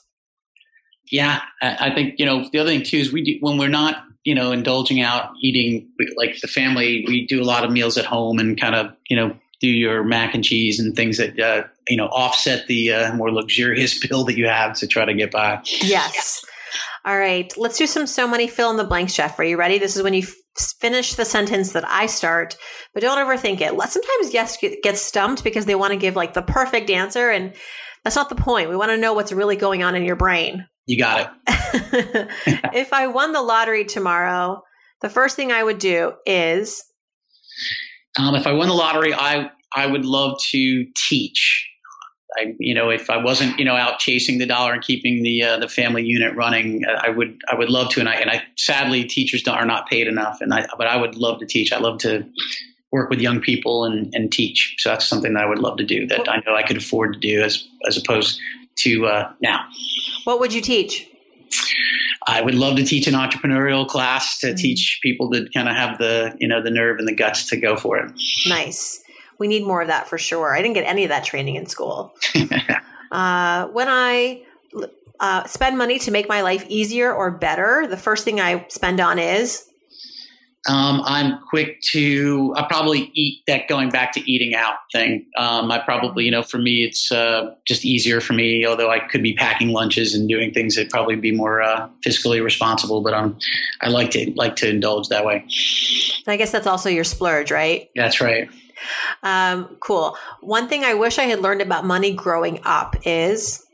Yeah, 1.10 1.40
I 1.62 1.94
think 1.94 2.18
you 2.18 2.26
know 2.26 2.48
the 2.50 2.58
other 2.58 2.70
thing 2.70 2.82
too 2.82 2.96
is 2.96 3.12
we 3.12 3.22
do, 3.22 3.36
when 3.40 3.58
we're 3.58 3.68
not 3.68 4.02
you 4.24 4.34
know 4.34 4.50
indulging 4.50 5.00
out 5.00 5.30
eating 5.40 5.88
like 6.16 6.40
the 6.40 6.48
family, 6.48 7.04
we 7.06 7.26
do 7.26 7.40
a 7.40 7.44
lot 7.44 7.64
of 7.64 7.70
meals 7.70 7.96
at 7.96 8.04
home 8.04 8.40
and 8.40 8.60
kind 8.60 8.74
of 8.74 8.92
you 9.08 9.16
know 9.16 9.36
do 9.60 9.68
your 9.68 10.02
mac 10.02 10.34
and 10.34 10.42
cheese 10.42 10.80
and 10.80 10.96
things 10.96 11.18
that 11.18 11.38
uh, 11.38 11.62
you 11.88 11.96
know 11.96 12.06
offset 12.06 12.66
the 12.66 12.92
uh, 12.92 13.14
more 13.14 13.30
luxurious 13.30 13.98
bill 14.08 14.24
that 14.24 14.36
you 14.36 14.46
have 14.46 14.74
to 14.78 14.86
try 14.88 15.04
to 15.04 15.14
get 15.14 15.30
by. 15.30 15.60
Yes. 15.80 16.44
All 17.04 17.18
right, 17.18 17.52
let's 17.56 17.78
do 17.78 17.86
some 17.86 18.06
so 18.06 18.26
money 18.26 18.48
fill 18.48 18.70
in 18.70 18.76
the 18.76 18.84
blanks, 18.84 19.14
Jeff. 19.14 19.38
Are 19.38 19.44
you 19.44 19.56
ready? 19.56 19.78
This 19.78 19.96
is 19.96 20.02
when 20.02 20.14
you 20.14 20.22
f- 20.22 20.34
finish 20.80 21.14
the 21.14 21.24
sentence 21.24 21.72
that 21.72 21.86
I 21.86 22.06
start, 22.06 22.56
but 22.94 23.02
don't 23.02 23.18
overthink 23.18 23.60
it. 23.60 23.74
Let 23.74 23.90
sometimes 23.90 24.30
guests 24.30 24.58
get, 24.60 24.82
get 24.82 24.98
stumped 24.98 25.44
because 25.44 25.66
they 25.66 25.74
want 25.74 25.92
to 25.92 25.98
give 25.98 26.16
like 26.16 26.34
the 26.34 26.42
perfect 26.42 26.90
answer, 26.90 27.30
and 27.30 27.54
that's 28.04 28.16
not 28.16 28.28
the 28.28 28.34
point. 28.34 28.70
We 28.70 28.76
want 28.76 28.90
to 28.90 28.96
know 28.96 29.14
what's 29.14 29.32
really 29.32 29.56
going 29.56 29.82
on 29.82 29.94
in 29.94 30.04
your 30.04 30.16
brain. 30.16 30.66
You 30.86 30.98
got 30.98 31.32
it. 31.48 32.28
if 32.74 32.92
I 32.92 33.08
won 33.08 33.32
the 33.32 33.42
lottery 33.42 33.84
tomorrow, 33.84 34.62
the 35.02 35.10
first 35.10 35.34
thing 35.36 35.50
I 35.52 35.62
would 35.62 35.78
do 35.78 36.12
is 36.24 36.82
Um, 38.18 38.34
if 38.34 38.46
I 38.46 38.52
won 38.52 38.68
the 38.68 38.74
lottery, 38.74 39.12
I 39.12 39.50
I 39.74 39.86
would 39.86 40.04
love 40.04 40.38
to 40.52 40.86
teach. 41.08 41.68
I, 42.38 42.54
you 42.58 42.74
know, 42.74 42.90
if 42.90 43.10
I 43.10 43.16
wasn't, 43.16 43.58
you 43.58 43.64
know, 43.64 43.76
out 43.76 43.98
chasing 43.98 44.38
the 44.38 44.46
dollar 44.46 44.72
and 44.72 44.82
keeping 44.82 45.22
the 45.22 45.42
uh, 45.42 45.58
the 45.58 45.68
family 45.68 46.04
unit 46.04 46.34
running, 46.34 46.84
uh, 46.86 47.00
I 47.02 47.10
would 47.10 47.40
I 47.50 47.54
would 47.54 47.70
love 47.70 47.90
to. 47.90 48.00
And 48.00 48.08
I 48.08 48.14
and 48.14 48.30
I 48.30 48.42
sadly 48.56 49.04
teachers 49.04 49.46
are 49.46 49.66
not 49.66 49.88
paid 49.88 50.08
enough. 50.08 50.40
And 50.40 50.52
I 50.52 50.66
but 50.76 50.86
I 50.86 50.96
would 50.96 51.16
love 51.16 51.40
to 51.40 51.46
teach. 51.46 51.72
I 51.72 51.78
love 51.78 51.98
to 51.98 52.26
work 52.92 53.10
with 53.10 53.20
young 53.20 53.40
people 53.40 53.84
and, 53.84 54.14
and 54.14 54.32
teach. 54.32 54.76
So 54.78 54.90
that's 54.90 55.06
something 55.06 55.34
that 55.34 55.44
I 55.44 55.46
would 55.46 55.58
love 55.58 55.76
to 55.78 55.84
do 55.84 56.06
that 56.06 56.28
I 56.28 56.42
know 56.46 56.54
I 56.54 56.62
could 56.62 56.78
afford 56.78 57.14
to 57.14 57.18
do 57.18 57.42
as 57.42 57.66
as 57.86 57.96
opposed 57.96 58.40
to 58.76 59.06
uh, 59.06 59.32
now. 59.40 59.64
What 60.24 60.40
would 60.40 60.52
you 60.52 60.60
teach? 60.60 61.08
I 62.26 62.40
would 62.40 62.54
love 62.54 62.76
to 62.76 62.84
teach 62.84 63.06
an 63.06 63.14
entrepreneurial 63.14 63.86
class 63.86 64.38
to 64.40 64.48
mm-hmm. 64.48 64.56
teach 64.56 64.98
people 65.02 65.30
to 65.30 65.48
kind 65.54 65.68
of 65.68 65.76
have 65.76 65.98
the 65.98 66.36
you 66.38 66.48
know 66.48 66.62
the 66.62 66.70
nerve 66.70 66.98
and 66.98 67.06
the 67.06 67.14
guts 67.14 67.48
to 67.50 67.56
go 67.56 67.76
for 67.76 67.98
it. 67.98 68.12
Nice. 68.46 69.02
We 69.38 69.48
need 69.48 69.64
more 69.64 69.82
of 69.82 69.88
that 69.88 70.08
for 70.08 70.18
sure. 70.18 70.54
I 70.54 70.62
didn't 70.62 70.74
get 70.74 70.84
any 70.84 71.04
of 71.04 71.10
that 71.10 71.24
training 71.24 71.56
in 71.56 71.66
school. 71.66 72.14
uh, 73.12 73.66
when 73.68 73.88
I 73.88 74.42
uh, 75.20 75.44
spend 75.44 75.78
money 75.78 75.98
to 76.00 76.10
make 76.10 76.28
my 76.28 76.42
life 76.42 76.64
easier 76.68 77.12
or 77.12 77.30
better, 77.30 77.86
the 77.88 77.96
first 77.96 78.24
thing 78.24 78.40
I 78.40 78.66
spend 78.68 79.00
on 79.00 79.18
is 79.18 79.68
um, 80.68 81.02
I'm 81.04 81.38
quick 81.48 81.80
to. 81.92 82.52
I 82.56 82.64
probably 82.64 83.10
eat 83.14 83.42
that 83.46 83.68
going 83.68 83.88
back 83.88 84.12
to 84.12 84.30
eating 84.30 84.54
out 84.54 84.74
thing. 84.92 85.26
Um, 85.36 85.70
I 85.70 85.78
probably, 85.78 86.24
you 86.24 86.30
know, 86.30 86.42
for 86.42 86.58
me, 86.58 86.82
it's 86.82 87.12
uh, 87.12 87.54
just 87.66 87.84
easier 87.84 88.20
for 88.20 88.32
me. 88.32 88.66
Although 88.66 88.90
I 88.90 88.98
could 88.98 89.22
be 89.22 89.34
packing 89.34 89.68
lunches 89.68 90.14
and 90.14 90.28
doing 90.28 90.52
things 90.52 90.74
that 90.74 90.90
probably 90.90 91.14
be 91.16 91.30
more 91.30 91.62
uh, 91.62 91.88
fiscally 92.04 92.42
responsible, 92.42 93.00
but 93.00 93.14
um, 93.14 93.38
I 93.80 93.88
like 93.88 94.10
to 94.12 94.32
like 94.34 94.56
to 94.56 94.68
indulge 94.68 95.08
that 95.08 95.24
way. 95.24 95.44
I 96.26 96.36
guess 96.36 96.50
that's 96.50 96.66
also 96.66 96.88
your 96.88 97.04
splurge, 97.04 97.52
right? 97.52 97.88
That's 97.94 98.20
right. 98.20 98.48
Um, 99.22 99.76
cool. 99.80 100.16
One 100.40 100.68
thing 100.68 100.84
I 100.84 100.94
wish 100.94 101.18
I 101.18 101.24
had 101.24 101.40
learned 101.40 101.62
about 101.62 101.84
money 101.84 102.14
growing 102.14 102.60
up 102.64 102.96
is. 103.04 103.64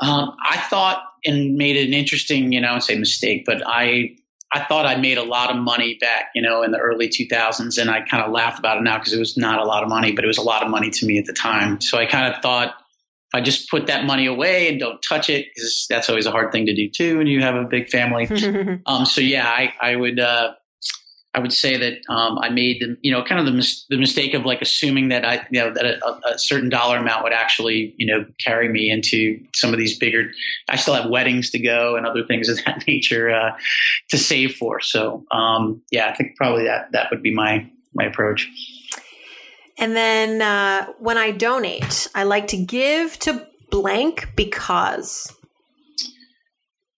Um, 0.00 0.36
I 0.44 0.58
thought 0.68 1.02
and 1.24 1.56
made 1.56 1.76
an 1.76 1.92
interesting, 1.92 2.52
you 2.52 2.60
know, 2.60 2.74
I 2.74 2.78
say 2.78 2.96
mistake, 2.96 3.44
but 3.46 3.62
I 3.66 4.16
I 4.52 4.64
thought 4.64 4.86
I 4.86 4.96
made 4.96 5.18
a 5.18 5.24
lot 5.24 5.50
of 5.50 5.56
money 5.56 5.98
back, 6.00 6.30
you 6.34 6.40
know, 6.40 6.62
in 6.62 6.70
the 6.70 6.78
early 6.78 7.08
2000s, 7.08 7.78
and 7.78 7.90
I 7.90 8.02
kind 8.02 8.22
of 8.22 8.30
laugh 8.30 8.58
about 8.58 8.78
it 8.78 8.82
now 8.82 8.96
because 8.98 9.12
it 9.12 9.18
was 9.18 9.36
not 9.36 9.58
a 9.58 9.64
lot 9.64 9.82
of 9.82 9.88
money, 9.88 10.12
but 10.12 10.24
it 10.24 10.28
was 10.28 10.38
a 10.38 10.42
lot 10.42 10.62
of 10.62 10.70
money 10.70 10.88
to 10.90 11.06
me 11.06 11.18
at 11.18 11.26
the 11.26 11.32
time. 11.32 11.80
So 11.80 11.98
I 11.98 12.06
kind 12.06 12.32
of 12.32 12.40
thought 12.40 12.68
if 12.68 13.34
I 13.34 13.40
just 13.40 13.68
put 13.68 13.88
that 13.88 14.04
money 14.04 14.26
away 14.26 14.68
and 14.68 14.78
don't 14.78 15.02
touch 15.02 15.28
it, 15.28 15.46
because 15.52 15.86
that's 15.90 16.08
always 16.08 16.26
a 16.26 16.30
hard 16.30 16.52
thing 16.52 16.64
to 16.66 16.74
do 16.74 16.88
too 16.88 17.18
when 17.18 17.26
you 17.26 17.42
have 17.42 17.56
a 17.56 17.64
big 17.64 17.88
family. 17.88 18.28
um, 18.86 19.04
so 19.04 19.20
yeah, 19.20 19.48
I, 19.48 19.72
I 19.80 19.96
would 19.96 20.20
uh, 20.20 20.54
I 21.36 21.40
would 21.40 21.52
say 21.52 21.76
that 21.76 21.98
um, 22.08 22.38
I 22.38 22.48
made 22.48 22.80
the 22.80 22.96
you 23.02 23.12
know 23.12 23.22
kind 23.22 23.38
of 23.38 23.44
the 23.44 23.52
mis- 23.52 23.84
the 23.90 23.98
mistake 23.98 24.32
of 24.32 24.46
like 24.46 24.62
assuming 24.62 25.10
that 25.10 25.24
I 25.24 25.46
you 25.50 25.60
know 25.60 25.70
that 25.70 25.84
a, 25.84 26.20
a, 26.32 26.38
certain 26.38 26.70
dollar 26.70 26.96
amount 26.96 27.24
would 27.24 27.34
actually 27.34 27.94
you 27.98 28.06
know 28.06 28.24
carry 28.42 28.70
me 28.70 28.90
into 28.90 29.38
some 29.54 29.72
of 29.72 29.78
these 29.78 29.98
bigger. 29.98 30.30
I 30.70 30.76
still 30.76 30.94
have 30.94 31.10
weddings 31.10 31.50
to 31.50 31.58
go 31.58 31.94
and 31.94 32.06
other 32.06 32.24
things 32.24 32.48
of 32.48 32.64
that 32.64 32.84
nature 32.88 33.30
uh, 33.30 33.50
to 34.08 34.16
save 34.16 34.54
for. 34.54 34.80
So 34.80 35.24
um, 35.30 35.82
yeah, 35.90 36.08
I 36.08 36.14
think 36.14 36.36
probably 36.36 36.64
that 36.64 36.90
that 36.92 37.10
would 37.10 37.22
be 37.22 37.34
my 37.34 37.70
my 37.94 38.04
approach. 38.04 38.48
And 39.78 39.94
then 39.94 40.40
uh, 40.40 40.86
when 40.98 41.18
I 41.18 41.32
donate, 41.32 42.08
I 42.14 42.22
like 42.22 42.46
to 42.48 42.56
give 42.56 43.18
to 43.20 43.46
blank 43.70 44.30
because. 44.36 45.30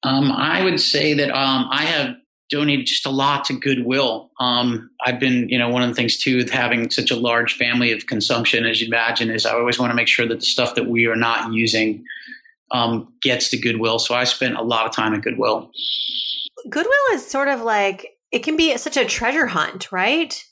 Um, 0.04 0.30
I 0.30 0.62
would 0.62 0.78
say 0.78 1.12
that 1.14 1.30
um, 1.30 1.66
I 1.72 1.82
have 1.82 2.14
donated 2.50 2.86
just 2.86 3.06
a 3.06 3.10
lot 3.10 3.44
to 3.46 3.52
Goodwill. 3.52 4.30
Um, 4.40 4.90
I've 5.04 5.20
been, 5.20 5.48
you 5.48 5.58
know, 5.58 5.68
one 5.68 5.82
of 5.82 5.88
the 5.88 5.94
things 5.94 6.16
too 6.16 6.38
with 6.38 6.50
having 6.50 6.90
such 6.90 7.10
a 7.10 7.16
large 7.16 7.56
family 7.56 7.92
of 7.92 8.06
consumption, 8.06 8.64
as 8.66 8.80
you 8.80 8.86
imagine, 8.86 9.30
is 9.30 9.44
I 9.46 9.52
always 9.52 9.78
want 9.78 9.90
to 9.90 9.94
make 9.94 10.08
sure 10.08 10.26
that 10.26 10.40
the 10.40 10.46
stuff 10.46 10.74
that 10.74 10.88
we 10.88 11.06
are 11.06 11.16
not 11.16 11.52
using 11.52 12.04
um, 12.70 13.12
gets 13.22 13.50
to 13.50 13.58
Goodwill. 13.58 13.98
So 13.98 14.14
I 14.14 14.24
spent 14.24 14.56
a 14.56 14.62
lot 14.62 14.86
of 14.86 14.92
time 14.92 15.14
at 15.14 15.22
Goodwill. 15.22 15.70
Goodwill 16.68 16.92
is 17.12 17.26
sort 17.26 17.48
of 17.48 17.62
like 17.62 18.14
it 18.32 18.40
can 18.40 18.56
be 18.56 18.76
such 18.76 18.96
a 18.96 19.04
treasure 19.04 19.46
hunt, 19.46 19.90
right? 19.90 20.44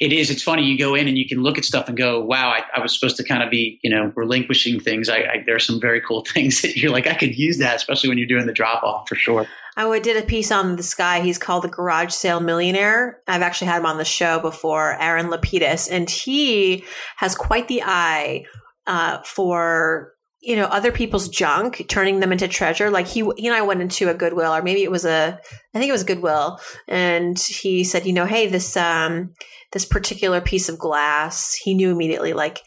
It 0.00 0.12
is. 0.12 0.28
It's 0.28 0.42
funny. 0.42 0.64
You 0.64 0.76
go 0.76 0.96
in 0.96 1.06
and 1.06 1.16
you 1.16 1.26
can 1.26 1.42
look 1.42 1.56
at 1.56 1.64
stuff 1.64 1.86
and 1.86 1.96
go, 1.96 2.20
"Wow, 2.20 2.50
I, 2.50 2.62
I 2.76 2.80
was 2.80 2.92
supposed 2.92 3.16
to 3.18 3.24
kind 3.24 3.44
of 3.44 3.50
be, 3.50 3.78
you 3.82 3.90
know, 3.90 4.12
relinquishing 4.16 4.80
things." 4.80 5.08
I, 5.08 5.18
I, 5.18 5.42
there 5.46 5.54
are 5.54 5.60
some 5.60 5.80
very 5.80 6.00
cool 6.00 6.24
things 6.34 6.62
that 6.62 6.76
you're 6.76 6.90
like, 6.90 7.06
I 7.06 7.14
could 7.14 7.38
use 7.38 7.58
that, 7.58 7.76
especially 7.76 8.08
when 8.08 8.18
you're 8.18 8.26
doing 8.26 8.46
the 8.46 8.52
drop 8.52 8.82
off 8.82 9.08
for 9.08 9.14
sure. 9.14 9.46
I 9.76 9.98
did 9.98 10.16
a 10.16 10.26
piece 10.26 10.50
on 10.50 10.76
this 10.76 10.94
guy. 10.94 11.20
He's 11.20 11.38
called 11.38 11.64
the 11.64 11.68
Garage 11.68 12.12
Sale 12.12 12.40
Millionaire. 12.40 13.20
I've 13.26 13.42
actually 13.42 13.68
had 13.68 13.78
him 13.78 13.86
on 13.86 13.98
the 13.98 14.04
show 14.04 14.38
before, 14.38 15.00
Aaron 15.00 15.26
LaPedis, 15.26 15.90
and 15.90 16.08
he 16.08 16.84
has 17.16 17.34
quite 17.34 17.68
the 17.68 17.82
eye 17.82 18.44
uh, 18.86 19.22
for 19.22 20.12
you 20.40 20.56
know 20.56 20.66
other 20.66 20.92
people's 20.92 21.28
junk, 21.28 21.84
turning 21.88 22.20
them 22.20 22.32
into 22.32 22.46
treasure. 22.46 22.90
Like 22.90 23.06
he, 23.06 23.28
he 23.36 23.46
and 23.46 23.56
I 23.56 23.62
went 23.62 23.82
into 23.82 24.08
a 24.08 24.14
Goodwill, 24.14 24.54
or 24.54 24.62
maybe 24.62 24.82
it 24.82 24.90
was 24.90 25.04
a, 25.04 25.40
I 25.74 25.78
think 25.78 25.88
it 25.88 25.92
was 25.92 26.04
Goodwill, 26.04 26.60
and 26.86 27.38
he 27.38 27.82
said, 27.82 28.06
you 28.06 28.12
know, 28.12 28.26
hey, 28.26 28.46
this 28.46 28.76
um 28.76 29.34
this 29.72 29.84
particular 29.84 30.40
piece 30.40 30.68
of 30.68 30.78
glass, 30.78 31.54
he 31.54 31.74
knew 31.74 31.90
immediately, 31.90 32.32
like 32.32 32.62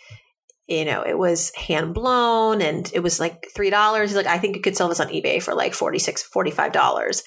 you 0.67 0.83
know, 0.83 1.01
it 1.01 1.17
was 1.17 1.55
hand 1.55 1.93
blown 1.93 2.61
and 2.61 2.91
it 2.93 2.99
was 2.99 3.21
like 3.21 3.47
$3. 3.55 4.01
He's 4.01 4.15
like, 4.15 4.25
I 4.25 4.37
think 4.37 4.57
you 4.57 4.61
could 4.61 4.75
sell 4.75 4.89
this 4.89 4.99
on 4.99 5.07
eBay 5.07 5.41
for 5.41 5.55
like 5.55 5.73
46 5.73 6.27
$45. 6.27 7.23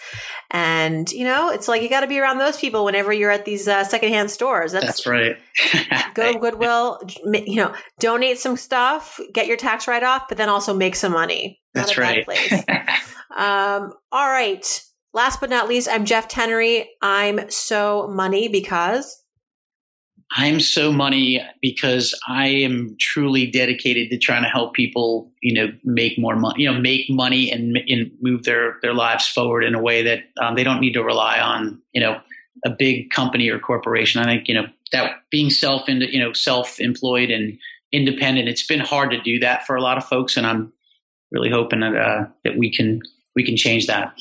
And, 0.50 1.10
you 1.10 1.24
know, 1.24 1.48
it's 1.50 1.66
like 1.66 1.82
you 1.82 1.88
got 1.88 2.00
to 2.00 2.06
be 2.06 2.18
around 2.18 2.38
those 2.38 2.58
people 2.58 2.84
whenever 2.84 3.12
you're 3.12 3.30
at 3.30 3.46
these 3.46 3.66
uh, 3.66 3.84
secondhand 3.84 4.30
stores. 4.30 4.72
That's, 4.72 4.86
That's 4.86 5.06
right. 5.06 5.36
go 6.14 6.32
to 6.32 6.38
Goodwill, 6.38 7.00
you 7.32 7.56
know, 7.56 7.74
donate 7.98 8.38
some 8.38 8.58
stuff, 8.58 9.18
get 9.32 9.46
your 9.46 9.56
tax 9.56 9.88
write 9.88 10.02
off, 10.02 10.28
but 10.28 10.36
then 10.36 10.50
also 10.50 10.74
make 10.74 10.94
some 10.94 11.12
money. 11.12 11.60
That's 11.72 11.96
right. 11.96 12.28
um, 13.36 13.94
all 14.12 14.28
right. 14.28 14.82
Last 15.14 15.40
but 15.40 15.50
not 15.50 15.68
least, 15.68 15.88
I'm 15.90 16.04
Jeff 16.04 16.28
Tennery. 16.28 16.84
I'm 17.00 17.50
so 17.50 18.06
money 18.08 18.48
because 18.48 19.19
I'm 20.32 20.60
so 20.60 20.92
money 20.92 21.44
because 21.60 22.18
I 22.28 22.46
am 22.48 22.96
truly 23.00 23.50
dedicated 23.50 24.10
to 24.10 24.18
trying 24.18 24.44
to 24.44 24.48
help 24.48 24.74
people, 24.74 25.32
you 25.42 25.54
know, 25.54 25.72
make 25.82 26.18
more 26.18 26.36
money, 26.36 26.62
you 26.62 26.72
know, 26.72 26.78
make 26.78 27.10
money 27.10 27.50
and, 27.50 27.76
and 27.88 28.12
move 28.20 28.44
their 28.44 28.78
their 28.80 28.94
lives 28.94 29.26
forward 29.26 29.64
in 29.64 29.74
a 29.74 29.82
way 29.82 30.02
that 30.02 30.20
um, 30.40 30.54
they 30.54 30.62
don't 30.62 30.80
need 30.80 30.92
to 30.92 31.02
rely 31.02 31.40
on, 31.40 31.82
you 31.92 32.00
know, 32.00 32.20
a 32.64 32.70
big 32.70 33.10
company 33.10 33.48
or 33.48 33.58
corporation. 33.58 34.20
I 34.20 34.24
think, 34.24 34.46
you 34.46 34.54
know, 34.54 34.66
that 34.92 35.22
being 35.30 35.50
self 35.50 35.88
into, 35.88 36.12
you 36.12 36.20
know, 36.20 36.32
self 36.32 36.78
employed 36.78 37.30
and 37.30 37.58
independent, 37.90 38.48
it's 38.48 38.66
been 38.66 38.80
hard 38.80 39.10
to 39.10 39.20
do 39.20 39.40
that 39.40 39.66
for 39.66 39.74
a 39.74 39.82
lot 39.82 39.98
of 39.98 40.04
folks, 40.04 40.36
and 40.36 40.46
I'm 40.46 40.72
really 41.32 41.50
hoping 41.50 41.80
that 41.80 41.96
uh, 41.96 42.26
that 42.44 42.56
we 42.56 42.72
can 42.72 43.00
we 43.36 43.44
can 43.44 43.56
change 43.56 43.86
that. 43.86 44.12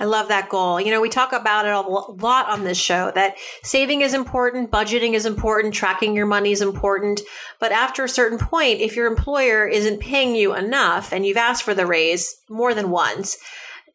I 0.00 0.04
love 0.04 0.28
that 0.28 0.48
goal. 0.48 0.80
You 0.80 0.90
know, 0.90 1.00
we 1.00 1.10
talk 1.10 1.32
about 1.32 1.66
it 1.66 1.72
a 1.72 1.80
lot 1.80 2.48
on 2.48 2.64
this 2.64 2.78
show 2.78 3.12
that 3.14 3.36
saving 3.62 4.00
is 4.00 4.14
important, 4.14 4.70
budgeting 4.70 5.12
is 5.12 5.26
important, 5.26 5.74
tracking 5.74 6.16
your 6.16 6.26
money 6.26 6.52
is 6.52 6.62
important. 6.62 7.20
But 7.60 7.72
after 7.72 8.04
a 8.04 8.08
certain 8.08 8.38
point, 8.38 8.80
if 8.80 8.96
your 8.96 9.06
employer 9.06 9.66
isn't 9.66 10.00
paying 10.00 10.34
you 10.34 10.54
enough 10.54 11.12
and 11.12 11.26
you've 11.26 11.36
asked 11.36 11.62
for 11.62 11.74
the 11.74 11.86
raise 11.86 12.36
more 12.48 12.72
than 12.74 12.90
once, 12.90 13.36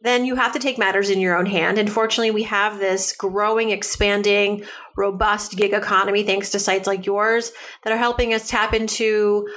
then 0.01 0.23
you 0.23 0.35
have 0.35 0.53
to 0.53 0.59
take 0.59 0.77
matters 0.77 1.09
in 1.09 1.19
your 1.19 1.37
own 1.37 1.45
hand. 1.45 1.77
And 1.77 1.91
fortunately, 1.91 2.31
we 2.31 2.43
have 2.43 2.79
this 2.79 3.13
growing, 3.13 3.71
expanding, 3.71 4.63
robust 4.95 5.57
gig 5.57 5.73
economy 5.73 6.23
thanks 6.23 6.51
to 6.51 6.59
sites 6.59 6.87
like 6.87 7.05
yours 7.05 7.51
that 7.83 7.91
are 7.91 7.97
helping 7.97 8.33
us 8.33 8.47
tap 8.47 8.73
into 8.73 9.49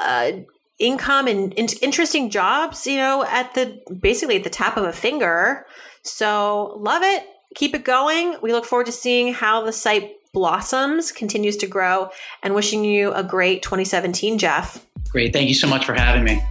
uh, 0.00 0.32
income 0.80 1.28
and 1.28 1.52
in- 1.54 1.68
interesting 1.82 2.30
jobs, 2.30 2.86
you 2.86 2.96
know, 2.96 3.24
at 3.24 3.54
the 3.54 3.80
basically 4.00 4.36
at 4.36 4.44
the 4.44 4.50
tap 4.50 4.76
of 4.76 4.84
a 4.84 4.92
finger. 4.92 5.66
So 6.02 6.74
love 6.78 7.02
it. 7.02 7.24
Keep 7.54 7.74
it 7.74 7.84
going. 7.84 8.36
We 8.42 8.52
look 8.52 8.64
forward 8.64 8.86
to 8.86 8.92
seeing 8.92 9.32
how 9.32 9.62
the 9.62 9.72
site 9.72 10.16
blossoms, 10.32 11.12
continues 11.12 11.56
to 11.58 11.66
grow, 11.66 12.10
and 12.42 12.54
wishing 12.54 12.84
you 12.84 13.12
a 13.12 13.22
great 13.22 13.62
2017, 13.62 14.38
Jeff. 14.38 14.86
Great. 15.10 15.32
Thank 15.32 15.48
you 15.48 15.54
so 15.54 15.66
much 15.66 15.84
for 15.84 15.94
having 15.94 16.24
me. 16.24 16.42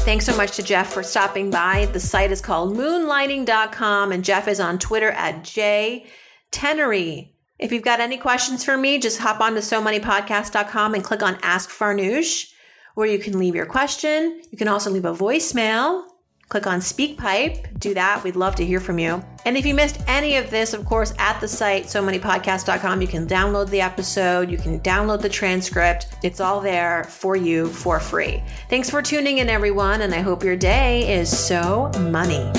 Thanks 0.00 0.24
so 0.24 0.36
much 0.36 0.54
to 0.56 0.62
Jeff 0.62 0.92
for 0.92 1.02
stopping 1.02 1.50
by. 1.50 1.86
The 1.86 1.98
site 1.98 2.30
is 2.30 2.40
called 2.40 2.76
moonlighting.com, 2.76 4.12
and 4.12 4.24
Jeff 4.24 4.46
is 4.46 4.60
on 4.60 4.78
Twitter 4.78 5.10
at 5.10 5.42
jtennery. 5.42 7.30
If 7.58 7.72
you've 7.72 7.82
got 7.82 8.00
any 8.00 8.18
questions 8.18 8.64
for 8.64 8.76
me, 8.76 8.98
just 8.98 9.18
hop 9.18 9.40
on 9.40 9.54
to 9.54 9.60
SoMoneyPodcast.com 9.60 10.94
and 10.94 11.02
click 11.02 11.22
on 11.22 11.38
Ask 11.42 11.70
Farnoosh, 11.70 12.50
where 12.94 13.06
you 13.06 13.18
can 13.18 13.38
leave 13.38 13.54
your 13.54 13.66
question. 13.66 14.42
You 14.50 14.58
can 14.58 14.68
also 14.68 14.90
leave 14.90 15.06
a 15.06 15.14
voicemail. 15.14 16.04
Click 16.48 16.66
on 16.66 16.78
SpeakPipe. 16.78 17.80
Do 17.80 17.94
that. 17.94 18.22
We'd 18.22 18.36
love 18.36 18.54
to 18.56 18.64
hear 18.64 18.78
from 18.78 18.98
you. 19.00 19.24
And 19.44 19.56
if 19.56 19.66
you 19.66 19.74
missed 19.74 20.00
any 20.06 20.36
of 20.36 20.50
this, 20.50 20.74
of 20.74 20.84
course, 20.84 21.12
at 21.18 21.40
the 21.40 21.48
site, 21.48 21.84
SoMoneyPodcast.com, 21.84 23.00
you 23.00 23.08
can 23.08 23.26
download 23.26 23.68
the 23.70 23.80
episode, 23.80 24.50
you 24.50 24.58
can 24.58 24.78
download 24.80 25.22
the 25.22 25.28
transcript. 25.28 26.08
It's 26.22 26.40
all 26.40 26.60
there 26.60 27.04
for 27.04 27.36
you 27.36 27.68
for 27.68 27.98
free. 27.98 28.42
Thanks 28.68 28.90
for 28.90 29.02
tuning 29.02 29.38
in, 29.38 29.48
everyone, 29.48 30.02
and 30.02 30.14
I 30.14 30.20
hope 30.20 30.44
your 30.44 30.56
day 30.56 31.18
is 31.18 31.36
so 31.36 31.90
money. 31.98 32.52